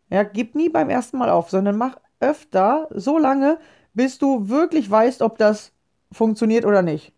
Ja, 0.10 0.24
gib 0.24 0.56
nie 0.56 0.70
beim 0.70 0.90
ersten 0.90 1.20
Mal 1.20 1.30
auf, 1.30 1.52
sondern 1.52 1.78
mach 1.78 1.96
öfter, 2.20 2.88
so 2.90 3.20
lange, 3.20 3.60
bis 3.94 4.18
du 4.18 4.50
wirklich 4.50 4.90
weißt, 4.90 5.22
ob 5.22 5.38
das 5.38 5.74
funktioniert 6.12 6.66
oder 6.66 6.82
nicht. 6.82 7.14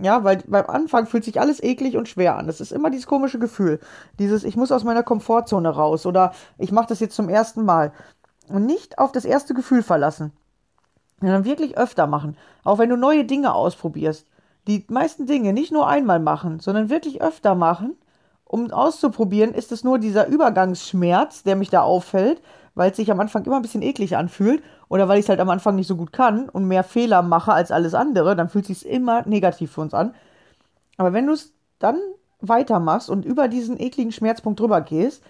Ja, 0.00 0.24
weil 0.24 0.38
beim 0.46 0.66
Anfang 0.66 1.06
fühlt 1.06 1.24
sich 1.24 1.40
alles 1.40 1.62
eklig 1.62 1.96
und 1.96 2.08
schwer 2.08 2.36
an. 2.36 2.46
Das 2.46 2.60
ist 2.60 2.72
immer 2.72 2.90
dieses 2.90 3.06
komische 3.06 3.38
Gefühl. 3.38 3.78
Dieses, 4.18 4.42
ich 4.42 4.56
muss 4.56 4.72
aus 4.72 4.84
meiner 4.84 5.02
Komfortzone 5.02 5.68
raus 5.68 6.06
oder 6.06 6.32
ich 6.58 6.72
mache 6.72 6.88
das 6.88 7.00
jetzt 7.00 7.14
zum 7.14 7.28
ersten 7.28 7.64
Mal. 7.64 7.92
Und 8.48 8.66
nicht 8.66 8.98
auf 8.98 9.12
das 9.12 9.24
erste 9.24 9.54
Gefühl 9.54 9.82
verlassen. 9.82 10.32
Sondern 11.20 11.44
wirklich 11.44 11.78
öfter 11.78 12.06
machen. 12.06 12.36
Auch 12.64 12.78
wenn 12.78 12.88
du 12.88 12.96
neue 12.96 13.24
Dinge 13.24 13.54
ausprobierst. 13.54 14.26
Die 14.66 14.84
meisten 14.88 15.26
Dinge 15.26 15.52
nicht 15.52 15.72
nur 15.72 15.86
einmal 15.86 16.20
machen, 16.20 16.60
sondern 16.60 16.90
wirklich 16.90 17.22
öfter 17.22 17.54
machen. 17.54 17.96
Um 18.44 18.70
auszuprobieren, 18.70 19.54
ist 19.54 19.72
es 19.72 19.82
nur 19.82 19.98
dieser 19.98 20.26
Übergangsschmerz, 20.26 21.42
der 21.42 21.56
mich 21.56 21.70
da 21.70 21.82
auffällt, 21.82 22.42
weil 22.74 22.90
es 22.90 22.96
sich 22.96 23.10
am 23.10 23.20
Anfang 23.20 23.44
immer 23.44 23.56
ein 23.56 23.62
bisschen 23.62 23.82
eklig 23.82 24.16
anfühlt 24.16 24.62
oder 24.92 25.08
weil 25.08 25.18
ich 25.18 25.24
es 25.24 25.30
halt 25.30 25.40
am 25.40 25.48
Anfang 25.48 25.76
nicht 25.76 25.86
so 25.86 25.96
gut 25.96 26.12
kann 26.12 26.50
und 26.50 26.68
mehr 26.68 26.84
Fehler 26.84 27.22
mache 27.22 27.54
als 27.54 27.70
alles 27.70 27.94
andere, 27.94 28.36
dann 28.36 28.50
fühlt 28.50 28.68
es 28.68 28.80
sich 28.80 28.90
immer 28.90 29.26
negativ 29.26 29.72
für 29.72 29.80
uns 29.80 29.94
an. 29.94 30.14
Aber 30.98 31.14
wenn 31.14 31.26
du 31.26 31.32
es 31.32 31.54
dann 31.78 31.98
weitermachst 32.40 33.08
und 33.08 33.24
über 33.24 33.48
diesen 33.48 33.80
ekligen 33.80 34.12
Schmerzpunkt 34.12 34.60
drüber 34.60 34.82
gehst 34.82 35.24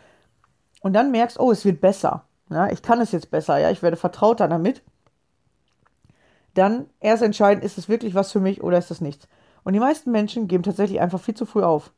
und 0.81 0.95
dann 0.95 1.13
merkst, 1.13 1.39
oh, 1.39 1.53
es 1.53 1.65
wird 1.65 1.81
besser, 1.81 2.25
ja, 2.51 2.73
ich 2.73 2.83
kann 2.83 3.01
es 3.01 3.13
jetzt 3.13 3.31
besser, 3.31 3.57
ja, 3.59 3.71
ich 3.71 3.85
werde 3.85 3.97
vertrauter 3.97 4.49
damit, 4.49 4.83
dann 6.55 6.87
erst 6.99 7.23
entscheiden, 7.23 7.63
ist 7.63 7.79
es 7.79 7.89
wirklich 7.89 8.17
was 8.17 8.33
für 8.33 8.41
mich 8.41 8.65
oder 8.65 8.79
ist 8.79 8.91
es 8.91 9.01
nichts. 9.01 9.29
Und 9.63 9.75
die 9.75 9.81
meisten 9.81 10.11
Menschen 10.11 10.49
geben 10.49 10.65
tatsächlich 10.65 11.01
einfach 11.01 11.21
viel 11.21 11.37
zu 11.37 11.47
früh 11.47 11.63
auf. 11.63 11.93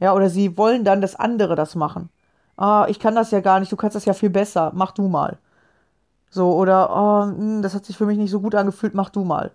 Ja, 0.00 0.14
oder 0.14 0.30
sie 0.30 0.56
wollen 0.56 0.82
dann, 0.82 1.02
dass 1.02 1.14
andere 1.14 1.56
das 1.56 1.74
machen 1.74 2.08
ah, 2.56 2.86
ich 2.88 2.98
kann 2.98 3.14
das 3.14 3.30
ja 3.30 3.40
gar 3.40 3.60
nicht, 3.60 3.72
du 3.72 3.76
kannst 3.76 3.96
das 3.96 4.04
ja 4.04 4.14
viel 4.14 4.30
besser, 4.30 4.72
mach 4.74 4.92
du 4.92 5.08
mal. 5.08 5.38
So, 6.34 6.54
oder, 6.54 6.88
oh, 6.90 7.26
mh, 7.26 7.60
das 7.60 7.74
hat 7.74 7.84
sich 7.84 7.98
für 7.98 8.06
mich 8.06 8.16
nicht 8.16 8.30
so 8.30 8.40
gut 8.40 8.54
angefühlt, 8.54 8.94
mach 8.94 9.10
du 9.10 9.22
mal. 9.22 9.52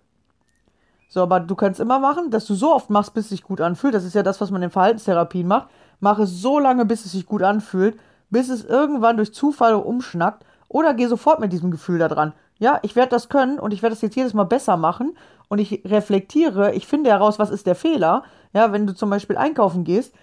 So, 1.10 1.24
aber 1.24 1.40
du 1.40 1.56
kannst 1.56 1.80
immer 1.80 1.98
machen, 1.98 2.30
dass 2.30 2.46
du 2.46 2.54
so 2.54 2.72
oft 2.72 2.92
machst, 2.92 3.16
bis 3.16 3.26
es 3.26 3.30
sich 3.30 3.44
gut 3.44 3.62
anfühlt. 3.62 3.96
Das 3.96 4.04
ist 4.04 4.14
ja 4.14 4.22
das, 4.22 4.40
was 4.42 4.52
man 4.52 4.62
in 4.62 4.70
Verhaltenstherapien 4.70 5.48
macht. 5.48 5.70
Mach 6.00 6.20
es 6.20 6.40
so 6.40 6.60
lange, 6.60 6.86
bis 6.86 7.04
es 7.04 7.14
sich 7.14 7.26
gut 7.26 7.42
anfühlt, 7.42 7.98
bis 8.30 8.50
es 8.50 8.64
irgendwann 8.64 9.18
durch 9.18 9.34
Zufall 9.34 9.74
umschnackt 9.74 10.46
oder 10.68 10.94
geh 10.94 11.08
sofort 11.08 11.40
mit 11.40 11.52
diesem 11.52 11.72
Gefühl 11.72 11.98
da 11.98 12.10
dran. 12.10 12.34
Ja, 12.60 12.78
ich 12.84 12.96
werde 12.96 13.10
das 13.10 13.28
können 13.28 13.58
und 13.58 13.74
ich 13.74 13.82
werde 13.82 13.96
das 13.96 14.02
jetzt 14.04 14.16
jedes 14.16 14.36
Mal 14.36 14.44
besser 14.44 14.78
machen 14.78 15.18
und 15.48 15.58
ich 15.58 15.82
reflektiere, 15.84 16.76
ich 16.76 16.86
finde 16.86 17.10
heraus, 17.10 17.40
was 17.40 17.50
ist 17.50 17.66
der 17.66 17.76
Fehler. 17.76 18.22
Ja, 18.54 18.72
wenn 18.72 18.86
du 18.86 18.94
zum 18.94 19.10
Beispiel 19.10 19.38
einkaufen 19.38 19.84
gehst, 19.84 20.14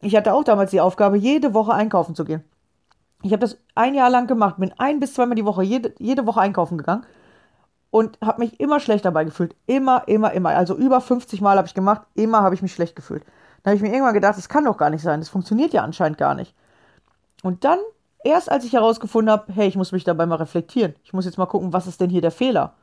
ich 0.00 0.14
hatte 0.14 0.32
auch 0.32 0.44
damals 0.44 0.70
die 0.70 0.80
Aufgabe, 0.80 1.16
jede 1.16 1.54
Woche 1.54 1.72
einkaufen 1.72 2.14
zu 2.14 2.24
gehen. 2.24 2.44
Ich 3.22 3.32
habe 3.32 3.40
das 3.40 3.58
ein 3.74 3.94
Jahr 3.94 4.10
lang 4.10 4.26
gemacht, 4.26 4.56
bin 4.58 4.72
ein 4.78 5.00
bis 5.00 5.14
zweimal 5.14 5.34
die 5.34 5.44
Woche, 5.44 5.62
jede, 5.62 5.92
jede 5.98 6.26
Woche 6.26 6.40
einkaufen 6.40 6.78
gegangen 6.78 7.04
und 7.90 8.18
habe 8.20 8.40
mich 8.40 8.60
immer 8.60 8.80
schlecht 8.80 9.04
dabei 9.04 9.24
gefühlt. 9.24 9.56
Immer, 9.66 10.06
immer, 10.06 10.32
immer. 10.32 10.50
Also 10.50 10.76
über 10.76 11.00
50 11.00 11.40
Mal 11.40 11.56
habe 11.56 11.66
ich 11.66 11.74
gemacht, 11.74 12.02
immer 12.14 12.42
habe 12.42 12.54
ich 12.54 12.62
mich 12.62 12.72
schlecht 12.72 12.94
gefühlt. 12.94 13.24
Dann 13.62 13.72
habe 13.72 13.76
ich 13.76 13.82
mir 13.82 13.92
irgendwann 13.92 14.14
gedacht, 14.14 14.38
das 14.38 14.48
kann 14.48 14.64
doch 14.64 14.76
gar 14.76 14.90
nicht 14.90 15.02
sein, 15.02 15.20
das 15.20 15.28
funktioniert 15.28 15.72
ja 15.72 15.82
anscheinend 15.82 16.18
gar 16.18 16.34
nicht. 16.34 16.54
Und 17.42 17.64
dann, 17.64 17.78
erst 18.24 18.50
als 18.50 18.64
ich 18.64 18.72
herausgefunden 18.72 19.32
habe, 19.32 19.52
hey, 19.52 19.68
ich 19.68 19.76
muss 19.76 19.92
mich 19.92 20.04
dabei 20.04 20.26
mal 20.26 20.36
reflektieren. 20.36 20.94
Ich 21.02 21.12
muss 21.12 21.24
jetzt 21.24 21.38
mal 21.38 21.46
gucken, 21.46 21.72
was 21.72 21.86
ist 21.86 22.00
denn 22.00 22.10
hier 22.10 22.20
der 22.20 22.30
Fehler? 22.30 22.74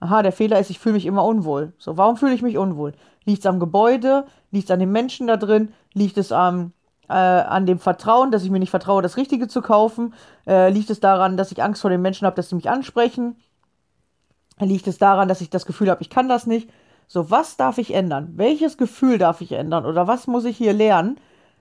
Aha, 0.00 0.22
der 0.22 0.32
Fehler 0.32 0.58
ist, 0.58 0.70
ich 0.70 0.78
fühle 0.78 0.94
mich 0.94 1.06
immer 1.06 1.24
unwohl. 1.24 1.72
So, 1.78 1.96
warum 1.96 2.16
fühle 2.16 2.34
ich 2.34 2.42
mich 2.42 2.56
unwohl? 2.56 2.92
Liegt 3.24 3.40
es 3.40 3.46
am 3.46 3.60
Gebäude? 3.60 4.24
Liegt 4.50 4.66
es 4.66 4.70
an 4.70 4.80
den 4.80 4.92
Menschen 4.92 5.26
da 5.26 5.36
drin? 5.36 5.72
Liegt 5.92 6.16
es 6.16 6.32
am, 6.32 6.72
äh, 7.10 7.12
an 7.12 7.66
dem 7.66 7.78
Vertrauen, 7.78 8.30
dass 8.30 8.44
ich 8.44 8.50
mir 8.50 8.58
nicht 8.60 8.70
vertraue, 8.70 9.02
das 9.02 9.16
Richtige 9.16 9.48
zu 9.48 9.60
kaufen? 9.62 10.14
Äh, 10.46 10.70
liegt 10.70 10.90
es 10.90 11.00
daran, 11.00 11.36
dass 11.36 11.52
ich 11.52 11.62
Angst 11.62 11.82
vor 11.82 11.90
den 11.90 12.02
Menschen 12.02 12.26
habe, 12.26 12.36
dass 12.36 12.48
sie 12.48 12.54
mich 12.54 12.70
ansprechen? 12.70 13.36
Liegt 14.60 14.86
es 14.86 14.98
daran, 14.98 15.28
dass 15.28 15.40
ich 15.40 15.50
das 15.50 15.66
Gefühl 15.66 15.90
habe, 15.90 16.02
ich 16.02 16.10
kann 16.10 16.28
das 16.28 16.46
nicht? 16.46 16.70
So, 17.08 17.30
was 17.30 17.56
darf 17.56 17.78
ich 17.78 17.92
ändern? 17.92 18.34
Welches 18.36 18.76
Gefühl 18.76 19.18
darf 19.18 19.40
ich 19.40 19.52
ändern? 19.52 19.84
Oder 19.84 20.06
was 20.06 20.26
muss 20.26 20.44
ich 20.44 20.56
hier 20.56 20.72
lernen, 20.72 21.18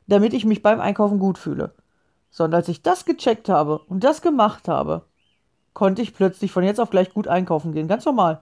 damit 0.08 0.34
ich 0.34 0.46
mich 0.46 0.62
beim 0.62 0.80
Einkaufen 0.80 1.18
gut 1.20 1.38
fühle? 1.38 1.74
So, 2.30 2.44
und 2.44 2.54
als 2.54 2.68
ich 2.68 2.84
das 2.84 3.06
gecheckt 3.06 3.50
habe 3.50 3.80
und 3.80 4.04
das 4.04 4.22
gemacht 4.22 4.68
habe, 4.68 5.06
konnte 5.74 6.02
ich 6.02 6.14
plötzlich 6.14 6.52
von 6.52 6.64
jetzt 6.64 6.80
auf 6.80 6.90
gleich 6.90 7.14
gut 7.14 7.28
einkaufen 7.28 7.74
gehen. 7.74 7.88
Ganz 7.88 8.06
normal. 8.06 8.42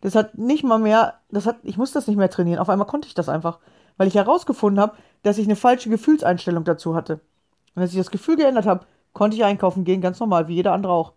Das 0.00 0.14
hat 0.14 0.38
nicht 0.38 0.64
mal 0.64 0.78
mehr, 0.78 1.14
das 1.30 1.46
hat, 1.46 1.56
ich 1.62 1.76
muss 1.76 1.92
das 1.92 2.06
nicht 2.06 2.16
mehr 2.16 2.30
trainieren. 2.30 2.60
Auf 2.60 2.68
einmal 2.68 2.86
konnte 2.86 3.08
ich 3.08 3.14
das 3.14 3.28
einfach. 3.28 3.58
Weil 3.98 4.08
ich 4.08 4.14
herausgefunden 4.14 4.80
habe, 4.80 4.96
dass 5.22 5.36
ich 5.36 5.46
eine 5.46 5.56
falsche 5.56 5.90
Gefühlseinstellung 5.90 6.64
dazu 6.64 6.94
hatte. 6.94 7.20
Und 7.74 7.82
als 7.82 7.92
ich 7.92 7.98
das 7.98 8.10
Gefühl 8.10 8.36
geändert 8.36 8.66
habe, 8.66 8.86
konnte 9.12 9.36
ich 9.36 9.44
einkaufen 9.44 9.84
gehen, 9.84 10.00
ganz 10.00 10.18
normal, 10.20 10.48
wie 10.48 10.54
jeder 10.54 10.72
andere 10.72 10.92
auch. 10.92 11.12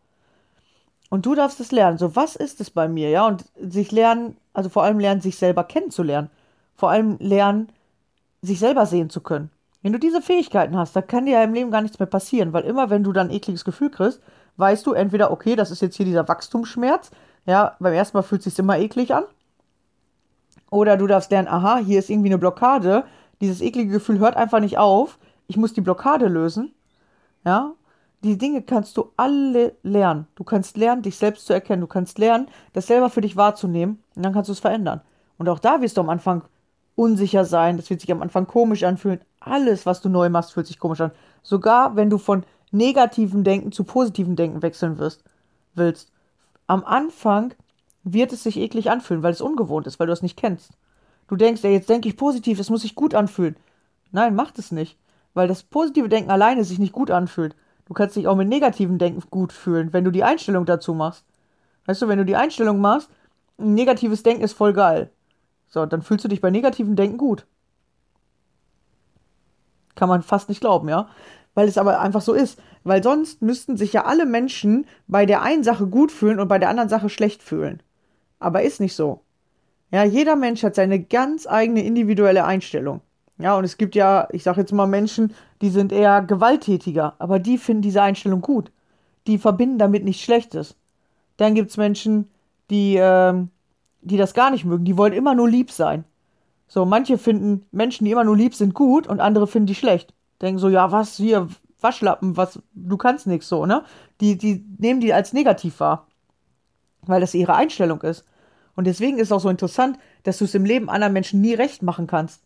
Und 1.09 1.25
du 1.25 1.35
darfst 1.35 1.59
es 1.59 1.71
lernen. 1.71 1.97
So, 1.97 2.15
was 2.15 2.35
ist 2.35 2.59
es 2.61 2.69
bei 2.69 2.87
mir, 2.87 3.09
ja? 3.09 3.27
Und 3.27 3.45
sich 3.59 3.91
lernen, 3.91 4.37
also 4.53 4.69
vor 4.69 4.83
allem 4.83 4.99
lernen, 4.99 5.21
sich 5.21 5.37
selber 5.37 5.63
kennenzulernen. 5.63 6.29
Vor 6.75 6.89
allem 6.89 7.17
lernen, 7.19 7.69
sich 8.41 8.59
selber 8.59 8.85
sehen 8.85 9.09
zu 9.09 9.21
können. 9.21 9.51
Wenn 9.81 9.93
du 9.93 9.99
diese 9.99 10.21
Fähigkeiten 10.21 10.77
hast, 10.77 10.95
dann 10.95 11.07
kann 11.07 11.25
dir 11.25 11.33
ja 11.33 11.43
im 11.43 11.53
Leben 11.53 11.71
gar 11.71 11.81
nichts 11.81 11.99
mehr 11.99 12.07
passieren, 12.07 12.53
weil 12.53 12.63
immer, 12.63 12.89
wenn 12.89 13.03
du 13.03 13.11
dann 13.11 13.27
ein 13.27 13.33
ekliges 13.33 13.65
Gefühl 13.65 13.89
kriegst, 13.89 14.21
weißt 14.57 14.85
du 14.85 14.93
entweder, 14.93 15.31
okay, 15.31 15.55
das 15.55 15.71
ist 15.71 15.81
jetzt 15.81 15.97
hier 15.97 16.05
dieser 16.05 16.27
Wachstumsschmerz, 16.27 17.11
ja, 17.45 17.75
beim 17.79 17.93
ersten 17.93 18.17
Mal 18.17 18.21
fühlt 18.23 18.41
es 18.41 18.45
sich 18.45 18.59
immer 18.59 18.77
eklig 18.77 19.13
an. 19.13 19.23
Oder 20.71 20.97
du 20.97 21.05
darfst 21.05 21.29
lernen, 21.29 21.47
aha, 21.47 21.77
hier 21.77 21.99
ist 21.99 22.09
irgendwie 22.09 22.29
eine 22.29 22.39
Blockade, 22.39 23.03
dieses 23.41 23.61
eklige 23.61 23.91
Gefühl 23.91 24.17
hört 24.17 24.35
einfach 24.35 24.59
nicht 24.59 24.79
auf, 24.79 25.19
ich 25.47 25.57
muss 25.57 25.73
die 25.73 25.81
Blockade 25.81 26.27
lösen, 26.27 26.73
ja, 27.45 27.73
die 28.23 28.37
Dinge 28.37 28.61
kannst 28.61 28.97
du 28.97 29.11
alle 29.17 29.75
lernen. 29.83 30.27
Du 30.35 30.43
kannst 30.43 30.77
lernen, 30.77 31.01
dich 31.01 31.17
selbst 31.17 31.47
zu 31.47 31.53
erkennen. 31.53 31.81
Du 31.81 31.87
kannst 31.87 32.19
lernen, 32.19 32.47
das 32.73 32.87
selber 32.87 33.09
für 33.09 33.21
dich 33.21 33.35
wahrzunehmen. 33.35 34.01
Und 34.15 34.23
dann 34.23 34.33
kannst 34.33 34.47
du 34.47 34.53
es 34.53 34.59
verändern. 34.59 35.01
Und 35.37 35.49
auch 35.49 35.59
da 35.59 35.81
wirst 35.81 35.97
du 35.97 36.01
am 36.01 36.09
Anfang 36.09 36.43
unsicher 36.95 37.45
sein. 37.45 37.77
Das 37.77 37.89
wird 37.89 37.99
sich 37.99 38.11
am 38.11 38.21
Anfang 38.21 38.45
komisch 38.45 38.83
anfühlen. 38.83 39.21
Alles, 39.39 39.87
was 39.87 40.01
du 40.01 40.09
neu 40.09 40.29
machst, 40.29 40.53
fühlt 40.53 40.67
sich 40.67 40.77
komisch 40.77 41.01
an. 41.01 41.11
Sogar 41.41 41.95
wenn 41.95 42.11
du 42.11 42.19
von 42.19 42.43
negativen 42.69 43.43
Denken 43.43 43.71
zu 43.71 43.83
positiven 43.83 44.35
Denken 44.35 44.61
wechseln 44.61 44.99
wirst, 44.99 45.23
willst. 45.73 46.11
Am 46.67 46.83
Anfang 46.83 47.55
wird 48.03 48.33
es 48.33 48.43
sich 48.43 48.57
eklig 48.57 48.89
anfühlen, 48.89 49.23
weil 49.23 49.33
es 49.33 49.41
ungewohnt 49.41 49.87
ist, 49.87 49.99
weil 49.99 50.07
du 50.07 50.13
es 50.13 50.21
nicht 50.21 50.37
kennst. 50.37 50.71
Du 51.27 51.35
denkst, 51.35 51.63
ja, 51.63 51.69
jetzt 51.69 51.89
denke 51.89 52.09
ich 52.09 52.17
positiv, 52.17 52.57
das 52.57 52.69
muss 52.69 52.81
sich 52.81 52.95
gut 52.95 53.13
anfühlen. 53.13 53.55
Nein, 54.11 54.35
macht 54.35 54.59
es 54.59 54.71
nicht. 54.71 54.97
Weil 55.33 55.47
das 55.47 55.63
positive 55.63 56.09
Denken 56.09 56.31
alleine 56.31 56.63
sich 56.63 56.79
nicht 56.79 56.91
gut 56.91 57.09
anfühlt. 57.09 57.55
Du 57.85 57.93
kannst 57.93 58.15
dich 58.15 58.27
auch 58.27 58.35
mit 58.35 58.49
negativen 58.49 58.97
Denken 58.97 59.23
gut 59.29 59.53
fühlen, 59.53 59.93
wenn 59.93 60.03
du 60.03 60.11
die 60.11 60.23
Einstellung 60.23 60.65
dazu 60.65 60.93
machst. 60.93 61.25
Weißt 61.85 62.01
du, 62.01 62.07
wenn 62.07 62.17
du 62.17 62.25
die 62.25 62.35
Einstellung 62.35 62.79
machst, 62.79 63.09
negatives 63.57 64.23
Denken 64.23 64.43
ist 64.43 64.53
voll 64.53 64.73
geil. 64.73 65.09
So, 65.67 65.85
dann 65.85 66.01
fühlst 66.01 66.25
du 66.25 66.29
dich 66.29 66.41
bei 66.41 66.51
negativem 66.51 66.95
Denken 66.95 67.17
gut. 67.17 67.45
Kann 69.95 70.09
man 70.09 70.21
fast 70.21 70.49
nicht 70.49 70.61
glauben, 70.61 70.89
ja? 70.89 71.09
Weil 71.53 71.67
es 71.67 71.77
aber 71.77 71.99
einfach 71.99 72.21
so 72.21 72.33
ist. 72.33 72.59
Weil 72.83 73.03
sonst 73.03 73.41
müssten 73.41 73.77
sich 73.77 73.93
ja 73.93 74.05
alle 74.05 74.25
Menschen 74.25 74.85
bei 75.07 75.25
der 75.25 75.41
einen 75.41 75.63
Sache 75.63 75.87
gut 75.87 76.11
fühlen 76.11 76.39
und 76.39 76.47
bei 76.47 76.59
der 76.59 76.69
anderen 76.69 76.89
Sache 76.89 77.09
schlecht 77.09 77.43
fühlen. 77.43 77.81
Aber 78.41 78.63
ist 78.63 78.81
nicht 78.81 78.95
so. 78.95 79.21
Ja, 79.91 80.03
jeder 80.03 80.35
Mensch 80.35 80.63
hat 80.63 80.75
seine 80.75 80.99
ganz 80.99 81.47
eigene 81.47 81.83
individuelle 81.83 82.43
Einstellung. 82.43 83.01
Ja, 83.37 83.55
und 83.57 83.63
es 83.63 83.77
gibt 83.77 83.95
ja, 83.95 84.27
ich 84.31 84.43
sag 84.43 84.57
jetzt 84.57 84.73
mal 84.73 84.87
Menschen, 84.87 85.33
die 85.61 85.69
sind 85.69 85.91
eher 85.91 86.21
gewalttätiger, 86.21 87.15
aber 87.19 87.39
die 87.39 87.57
finden 87.57 87.83
diese 87.83 88.01
Einstellung 88.01 88.41
gut. 88.41 88.71
Die 89.27 89.37
verbinden 89.37 89.77
damit 89.77 90.03
nichts 90.03 90.23
Schlechtes. 90.23 90.75
Dann 91.37 91.55
gibt 91.55 91.69
es 91.69 91.77
Menschen, 91.77 92.29
die, 92.69 92.95
ähm, 92.99 93.49
die 94.01 94.17
das 94.17 94.33
gar 94.33 94.49
nicht 94.49 94.65
mögen. 94.65 94.85
Die 94.85 94.97
wollen 94.97 95.13
immer 95.13 95.35
nur 95.35 95.49
lieb 95.49 95.71
sein. 95.71 96.03
So, 96.67 96.85
manche 96.85 97.17
finden 97.17 97.65
Menschen, 97.71 98.05
die 98.05 98.11
immer 98.11 98.23
nur 98.23 98.37
lieb 98.37 98.55
sind, 98.55 98.73
gut 98.73 99.05
und 99.05 99.19
andere 99.19 99.45
finden 99.45 99.67
die 99.67 99.75
schlecht. 99.75 100.13
Denken 100.41 100.57
so, 100.57 100.69
ja, 100.69 100.91
was 100.91 101.17
hier, 101.17 101.47
Waschlappen, 101.79 102.37
was, 102.37 102.59
du 102.73 102.97
kannst 102.97 103.27
nichts 103.27 103.49
so, 103.49 103.65
ne? 103.65 103.83
Die, 104.19 104.37
die 104.37 104.65
nehmen 104.79 105.01
die 105.01 105.13
als 105.13 105.33
negativ 105.33 105.79
wahr. 105.79 106.07
Weil 107.01 107.21
das 107.21 107.33
ihre 107.33 107.55
Einstellung 107.55 108.01
ist. 108.01 108.23
Und 108.75 108.87
deswegen 108.87 109.17
ist 109.17 109.27
es 109.27 109.31
auch 109.31 109.41
so 109.41 109.49
interessant, 109.49 109.97
dass 110.23 110.37
du 110.37 110.45
es 110.45 110.55
im 110.55 110.65
Leben 110.65 110.89
anderen 110.89 111.13
Menschen 111.13 111.41
nie 111.41 111.53
recht 111.53 111.81
machen 111.81 112.07
kannst. 112.07 112.43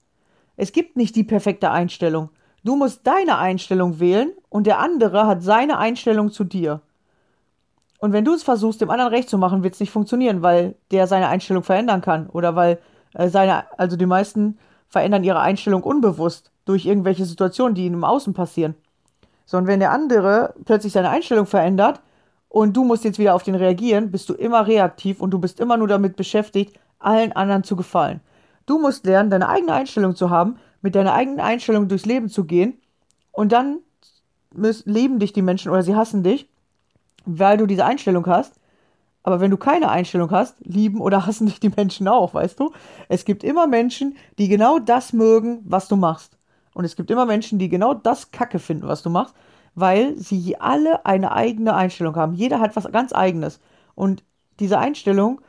Es 0.58 0.72
gibt 0.72 0.96
nicht 0.96 1.16
die 1.16 1.24
perfekte 1.24 1.72
Einstellung. 1.72 2.30
Du 2.64 2.76
musst 2.76 3.06
deine 3.06 3.38
Einstellung 3.38 4.00
wählen 4.00 4.32
und 4.50 4.66
der 4.66 4.80
andere 4.80 5.28
hat 5.28 5.44
seine 5.44 5.78
Einstellung 5.78 6.32
zu 6.32 6.44
dir. 6.44 6.82
Und 8.00 8.12
wenn 8.12 8.26
du 8.26 8.34
es 8.34 8.44
versuchst, 8.44 8.82
dem 8.82 8.90
anderen 8.90 9.14
recht 9.14 9.30
zu 9.30 9.38
machen, 9.38 9.64
wird 9.64 9.76
es 9.76 9.80
nicht 9.80 9.92
funktionieren, 9.92 10.42
weil 10.42 10.76
der 10.92 11.08
seine 11.08 11.28
Einstellung 11.28 11.64
verändern 11.64 12.02
kann. 12.02 12.28
Oder 12.28 12.56
weil 12.56 12.80
äh, 13.14 13.30
seine, 13.30 13.66
also 13.80 13.98
die 13.98 14.06
meisten 14.06 14.58
verändern 14.88 15.24
ihre 15.24 15.40
Einstellung 15.40 15.84
unbewusst 15.84 16.52
durch 16.66 16.86
irgendwelche 16.86 17.26
Situationen, 17.26 17.76
die 17.76 17.86
ihnen 17.86 17.96
im 17.96 18.04
Außen 18.04 18.34
passieren. 18.34 18.76
So, 19.46 19.58
und 19.58 19.68
wenn 19.68 19.80
der 19.80 19.92
andere 19.92 20.56
plötzlich 20.66 20.94
seine 20.94 21.10
Einstellung 21.10 21.46
verändert 21.46 22.02
und 22.56 22.72
du 22.78 22.86
musst 22.86 23.04
jetzt 23.04 23.20
wieder 23.20 23.36
auf 23.36 23.44
den 23.44 23.56
reagieren, 23.56 24.12
bist 24.12 24.30
du 24.30 24.34
immer 24.34 24.66
reaktiv 24.66 25.20
und 25.20 25.32
du 25.32 25.40
bist 25.40 25.60
immer 25.60 25.76
nur 25.76 25.90
damit 25.90 26.16
beschäftigt, 26.16 26.80
allen 27.00 27.34
anderen 27.34 27.66
zu 27.66 27.76
gefallen. 27.76 28.22
Du 28.66 28.80
musst 28.80 29.06
lernen, 29.06 29.30
deine 29.30 29.50
eigene 29.50 29.74
Einstellung 29.74 30.16
zu 30.16 30.30
haben, 30.30 30.56
mit 30.82 30.96
deiner 30.96 31.14
eigenen 31.14 31.42
Einstellung 31.42 31.90
durchs 31.90 32.06
Leben 32.06 32.30
zu 32.30 32.46
gehen 32.46 32.80
und 33.34 33.52
dann 33.52 33.80
lieben 34.86 35.20
dich 35.20 35.34
die 35.34 35.42
Menschen 35.42 35.70
oder 35.70 35.84
sie 35.84 35.98
hassen 35.98 36.24
dich, 36.24 36.50
weil 37.26 37.58
du 37.58 37.66
diese 37.66 37.84
Einstellung 37.84 38.26
hast. 38.26 38.54
Aber 39.22 39.42
wenn 39.42 39.52
du 39.52 39.58
keine 39.58 39.90
Einstellung 39.90 40.32
hast, 40.32 40.56
lieben 40.66 41.02
oder 41.02 41.26
hassen 41.26 41.48
dich 41.48 41.60
die 41.60 41.74
Menschen 41.76 42.08
auch, 42.08 42.34
weißt 42.34 42.58
du? 42.58 42.72
Es 43.10 43.26
gibt 43.26 43.44
immer 43.44 43.68
Menschen, 43.68 44.16
die 44.40 44.48
genau 44.48 44.80
das 44.80 45.12
mögen, 45.12 45.60
was 45.66 45.90
du 45.90 45.98
machst. 45.98 46.38
Und 46.74 46.86
es 46.86 46.96
gibt 46.96 47.12
immer 47.12 47.26
Menschen, 47.26 47.60
die 47.60 47.68
genau 47.68 47.94
das 47.94 48.32
Kacke 48.32 48.60
finden, 48.60 48.88
was 48.88 49.04
du 49.04 49.10
machst, 49.10 49.36
weil 49.76 50.18
sie 50.18 50.60
alle 50.60 51.06
eine 51.06 51.32
eigene 51.34 51.76
Einstellung 51.76 52.16
haben. 52.16 52.34
Jeder 52.34 52.60
hat 52.60 52.76
was 52.76 52.92
ganz 52.92 53.14
eigenes. 53.14 53.60
Und 53.94 54.24
diese 54.60 54.80
Einstellung 54.80 55.42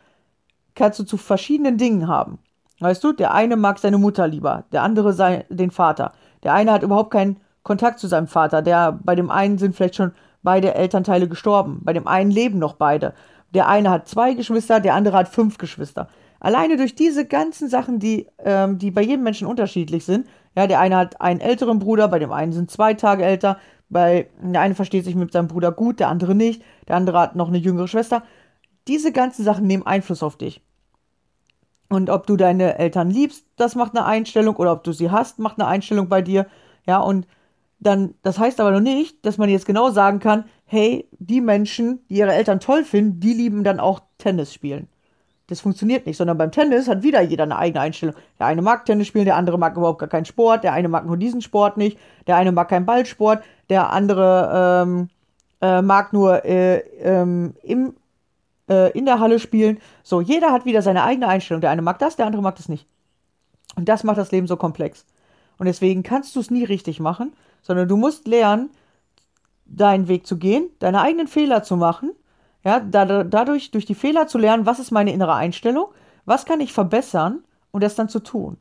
kannst 0.74 0.98
du 0.98 1.04
zu 1.04 1.16
verschiedenen 1.16 1.78
Dingen 1.78 2.08
haben. 2.08 2.38
Weißt 2.80 3.02
du, 3.02 3.12
der 3.12 3.32
eine 3.32 3.56
mag 3.56 3.78
seine 3.78 3.98
Mutter 3.98 4.28
lieber, 4.28 4.64
der 4.72 4.82
andere 4.82 5.12
sein, 5.12 5.44
den 5.48 5.70
Vater. 5.70 6.12
Der 6.42 6.52
eine 6.52 6.72
hat 6.72 6.82
überhaupt 6.82 7.10
keinen 7.10 7.40
Kontakt 7.62 7.98
zu 7.98 8.06
seinem 8.06 8.26
Vater. 8.26 8.60
Der, 8.60 8.92
bei 8.92 9.14
dem 9.14 9.30
einen 9.30 9.56
sind 9.58 9.74
vielleicht 9.74 9.96
schon 9.96 10.12
beide 10.42 10.74
Elternteile 10.74 11.28
gestorben. 11.28 11.80
Bei 11.82 11.92
dem 11.92 12.06
einen 12.06 12.30
leben 12.30 12.58
noch 12.58 12.74
beide. 12.74 13.14
Der 13.54 13.68
eine 13.68 13.90
hat 13.90 14.08
zwei 14.08 14.34
Geschwister, 14.34 14.80
der 14.80 14.94
andere 14.94 15.16
hat 15.16 15.28
fünf 15.28 15.56
Geschwister. 15.56 16.08
Alleine 16.38 16.76
durch 16.76 16.94
diese 16.94 17.26
ganzen 17.26 17.68
Sachen, 17.68 17.98
die, 17.98 18.28
ähm, 18.44 18.78
die 18.78 18.90
bei 18.90 19.02
jedem 19.02 19.24
Menschen 19.24 19.46
unterschiedlich 19.46 20.04
sind. 20.04 20.26
Ja, 20.54 20.66
der 20.66 20.80
eine 20.80 20.96
hat 20.96 21.20
einen 21.20 21.40
älteren 21.40 21.78
Bruder, 21.78 22.08
bei 22.08 22.18
dem 22.18 22.32
einen 22.32 22.52
sind 22.52 22.70
zwei 22.70 22.94
Tage 22.94 23.24
älter. 23.24 23.58
Bei 23.88 24.28
der 24.42 24.60
eine 24.60 24.74
versteht 24.74 25.04
sich 25.04 25.14
mit 25.14 25.32
seinem 25.32 25.48
Bruder 25.48 25.72
gut, 25.72 26.00
der 26.00 26.08
andere 26.08 26.34
nicht. 26.34 26.62
Der 26.88 26.96
andere 26.96 27.20
hat 27.20 27.36
noch 27.36 27.48
eine 27.48 27.58
jüngere 27.58 27.88
Schwester. 27.88 28.22
Diese 28.88 29.12
ganzen 29.12 29.44
Sachen 29.44 29.66
nehmen 29.66 29.86
Einfluss 29.86 30.22
auf 30.22 30.36
dich. 30.36 30.62
Und 31.88 32.10
ob 32.10 32.26
du 32.26 32.36
deine 32.36 32.78
Eltern 32.78 33.10
liebst, 33.10 33.46
das 33.56 33.76
macht 33.76 33.96
eine 33.96 34.04
Einstellung, 34.04 34.56
oder 34.56 34.72
ob 34.72 34.82
du 34.82 34.92
sie 34.92 35.10
hast, 35.10 35.38
macht 35.38 35.60
eine 35.60 35.68
Einstellung 35.68 36.08
bei 36.08 36.20
dir. 36.20 36.46
Ja, 36.86 36.98
und 36.98 37.26
dann, 37.78 38.14
das 38.22 38.38
heißt 38.38 38.60
aber 38.60 38.72
noch 38.72 38.80
nicht, 38.80 39.24
dass 39.24 39.38
man 39.38 39.48
jetzt 39.48 39.66
genau 39.66 39.90
sagen 39.90 40.18
kann, 40.18 40.44
hey, 40.64 41.08
die 41.18 41.40
Menschen, 41.40 42.00
die 42.08 42.16
ihre 42.16 42.32
Eltern 42.32 42.58
toll 42.58 42.84
finden, 42.84 43.20
die 43.20 43.34
lieben 43.34 43.62
dann 43.62 43.78
auch 43.78 44.00
Tennis 44.18 44.52
spielen. 44.52 44.88
Das 45.48 45.60
funktioniert 45.60 46.06
nicht, 46.06 46.16
sondern 46.16 46.38
beim 46.38 46.50
Tennis 46.50 46.88
hat 46.88 47.04
wieder 47.04 47.20
jeder 47.20 47.44
eine 47.44 47.56
eigene 47.56 47.80
Einstellung. 47.80 48.16
Der 48.38 48.46
eine 48.46 48.62
mag 48.62 48.84
Tennis 48.84 49.06
spielen, 49.06 49.26
der 49.26 49.36
andere 49.36 49.58
mag 49.58 49.76
überhaupt 49.76 50.00
gar 50.00 50.08
keinen 50.08 50.24
Sport, 50.24 50.64
der 50.64 50.72
eine 50.72 50.88
mag 50.88 51.06
nur 51.06 51.16
diesen 51.16 51.40
Sport 51.40 51.76
nicht, 51.76 51.98
der 52.26 52.36
eine 52.36 52.50
mag 52.50 52.68
keinen 52.68 52.86
Ballsport, 52.86 53.44
der 53.70 53.90
andere 53.92 54.84
ähm, 54.84 55.08
äh, 55.60 55.82
mag 55.82 56.12
nur 56.12 56.44
äh, 56.44 56.78
ähm, 57.00 57.54
im, 57.62 57.94
äh, 58.68 58.90
in 58.98 59.06
der 59.06 59.20
Halle 59.20 59.38
spielen. 59.38 59.78
So, 60.02 60.20
jeder 60.20 60.50
hat 60.50 60.64
wieder 60.64 60.82
seine 60.82 61.04
eigene 61.04 61.28
Einstellung. 61.28 61.60
Der 61.60 61.70
eine 61.70 61.82
mag 61.82 62.00
das, 62.00 62.16
der 62.16 62.26
andere 62.26 62.42
mag 62.42 62.56
das 62.56 62.68
nicht. 62.68 62.86
Und 63.76 63.88
das 63.88 64.02
macht 64.02 64.18
das 64.18 64.32
Leben 64.32 64.48
so 64.48 64.56
komplex. 64.56 65.06
Und 65.58 65.66
deswegen 65.66 66.02
kannst 66.02 66.34
du 66.34 66.40
es 66.40 66.50
nie 66.50 66.64
richtig 66.64 66.98
machen, 66.98 67.34
sondern 67.62 67.86
du 67.86 67.96
musst 67.96 68.26
lernen, 68.26 68.70
deinen 69.64 70.08
Weg 70.08 70.26
zu 70.26 70.38
gehen, 70.38 70.70
deine 70.80 71.00
eigenen 71.02 71.28
Fehler 71.28 71.62
zu 71.62 71.76
machen 71.76 72.12
ja, 72.66 72.80
da, 72.80 73.22
dadurch, 73.22 73.70
durch 73.70 73.86
die 73.86 73.94
Fehler 73.94 74.26
zu 74.26 74.38
lernen, 74.38 74.66
was 74.66 74.80
ist 74.80 74.90
meine 74.90 75.12
innere 75.12 75.34
Einstellung, 75.34 75.86
was 76.24 76.46
kann 76.46 76.58
ich 76.58 76.72
verbessern 76.72 77.44
und 77.70 77.84
das 77.84 77.94
dann 77.94 78.08
zu 78.08 78.18
tun. 78.18 78.56